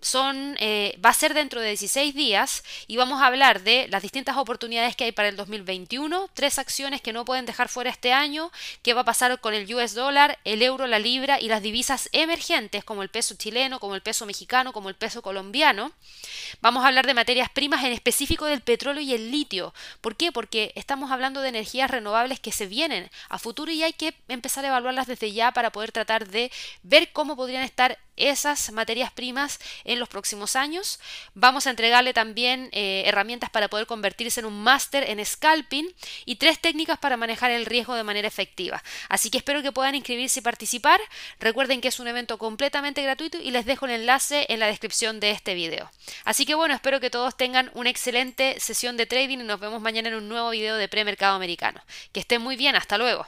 son, 0.03 0.57
eh, 0.59 0.99
va 1.03 1.11
a 1.11 1.15
ser 1.15 1.33
dentro 1.33 1.61
de 1.61 1.69
16 1.69 2.15
días 2.15 2.65
y 2.87 2.97
vamos 2.97 3.23
a 3.23 3.27
hablar 3.27 3.63
de 3.63 3.87
las 3.89 4.03
distintas 4.03 4.37
oportunidades 4.37 4.97
que 4.97 5.05
hay 5.05 5.13
para 5.13 5.29
el 5.29 5.37
2021, 5.37 6.29
tres 6.35 6.59
acciones 6.59 7.01
que 7.01 7.13
no 7.13 7.25
pueden 7.25 7.47
dejar 7.47 7.69
fuera 7.69 7.89
este 7.89 8.13
año, 8.13 8.51
qué 8.83 8.95
va 8.95 9.03
a 9.03 9.05
pasar 9.05 9.41
con 9.41 9.55
el 9.55 9.73
US 9.75 9.95
dólar, 9.95 10.39
el 10.45 10.61
euro, 10.63 10.87
la 10.87 10.99
libra 10.99 11.41
y 11.41 11.49
las 11.49 11.63
divisas 11.63 12.09
emergentes 12.13 12.85
como 12.85 13.03
el 13.03 13.09
peso 13.09 13.37
chileno, 13.37 13.79
como 13.79 13.95
el 13.95 14.03
peso 14.03 14.27
mexicano, 14.27 14.73
como 14.73 14.89
el 14.89 14.97
peso 14.97 15.23
colombiano. 15.23 15.93
Vamos 16.61 16.85
a 16.85 16.89
hablar 16.89 17.07
de 17.07 17.15
materias 17.15 17.49
primas 17.49 17.85
en 17.85 17.93
específico 17.93 18.47
del 18.47 18.61
petróleo 18.61 19.03
y 19.03 19.15
el 19.15 19.31
litio. 19.31 19.73
¿Por 20.01 20.17
qué? 20.17 20.33
Porque 20.33 20.73
estamos 20.75 21.11
hablando 21.11 21.41
de 21.41 21.49
energías 21.49 21.91
renovables 21.91 22.41
que 22.41 22.53
se 22.53 22.67
vienen 22.67 23.09
a 23.29 23.39
futuro 23.39 23.71
y 23.71 23.83
hay 23.83 23.93
que 23.93 24.15
empezar 24.29 24.65
a 24.65 24.69
evaluarlas 24.69 25.07
desde 25.07 25.33
ya 25.33 25.53
para 25.53 25.71
poder 25.71 25.93
tratar 25.93 26.29
de 26.29 26.51
ver 26.83 27.13
cómo 27.13 27.37
podrían 27.37 27.63
estar 27.63 27.99
esas 28.17 28.71
materias 28.73 29.11
primas 29.13 29.59
en 29.85 29.99
los 29.99 30.09
próximos 30.09 30.57
años. 30.57 31.01
Vamos 31.35 31.67
a 31.67 31.71
entregarle 31.71 32.13
también 32.13 32.69
eh, 32.73 33.05
herramientas 33.07 33.51
para 33.51 33.69
poder 33.69 33.87
convertirse 33.87 34.41
en 34.41 34.47
un 34.47 34.63
máster 34.63 35.09
en 35.09 35.25
scalping 35.25 35.93
y 36.25 36.37
tres 36.37 36.61
técnicas 36.61 36.99
para 36.99 37.17
manejar 37.17 37.51
el 37.51 37.67
riesgo 37.67 37.95
de 37.95 38.05
manera 38.05 38.29
efectiva. 38.29 38.83
Así 39.09 39.31
que 39.31 39.39
espero 39.39 39.63
que 39.63 39.73
puedan 39.73 39.95
inscribirse 39.95 40.41
y 40.41 40.43
participar. 40.43 41.01
Recuerden 41.41 41.81
que 41.81 41.89
es 41.89 42.01
un 42.01 42.09
evento 42.09 42.39
completamente 42.39 43.03
gratuito 43.03 43.39
y 43.39 43.51
les 43.51 43.67
dejo 43.67 43.87
el 43.87 43.93
enlace 43.93 44.47
en 44.49 44.61
la 44.61 44.67
descripción 44.67 45.21
de 45.21 45.31
este 45.31 45.55
video. 45.55 45.91
Así 46.25 46.47
que 46.47 46.55
bueno, 46.55 46.75
espero 46.75 47.01
que 47.01 47.11
todos 47.11 47.37
tengan 47.37 47.71
una 47.75 47.91
excelente 47.91 48.59
sesión 48.61 48.97
de 48.97 49.07
trading 49.07 49.39
y 49.39 49.45
nos 49.45 49.61
vemos 49.61 49.81
mañana 49.81 50.09
en 50.09 50.15
un 50.15 50.29
nuevo 50.29 50.51
video 50.51 50.77
de 50.77 50.89
premercado 50.89 51.37
americano. 51.37 51.83
Que 52.13 52.21
estén 52.21 52.43
muy 52.43 52.57
bien, 52.57 52.77
hasta 52.77 52.99
luego. 52.99 53.27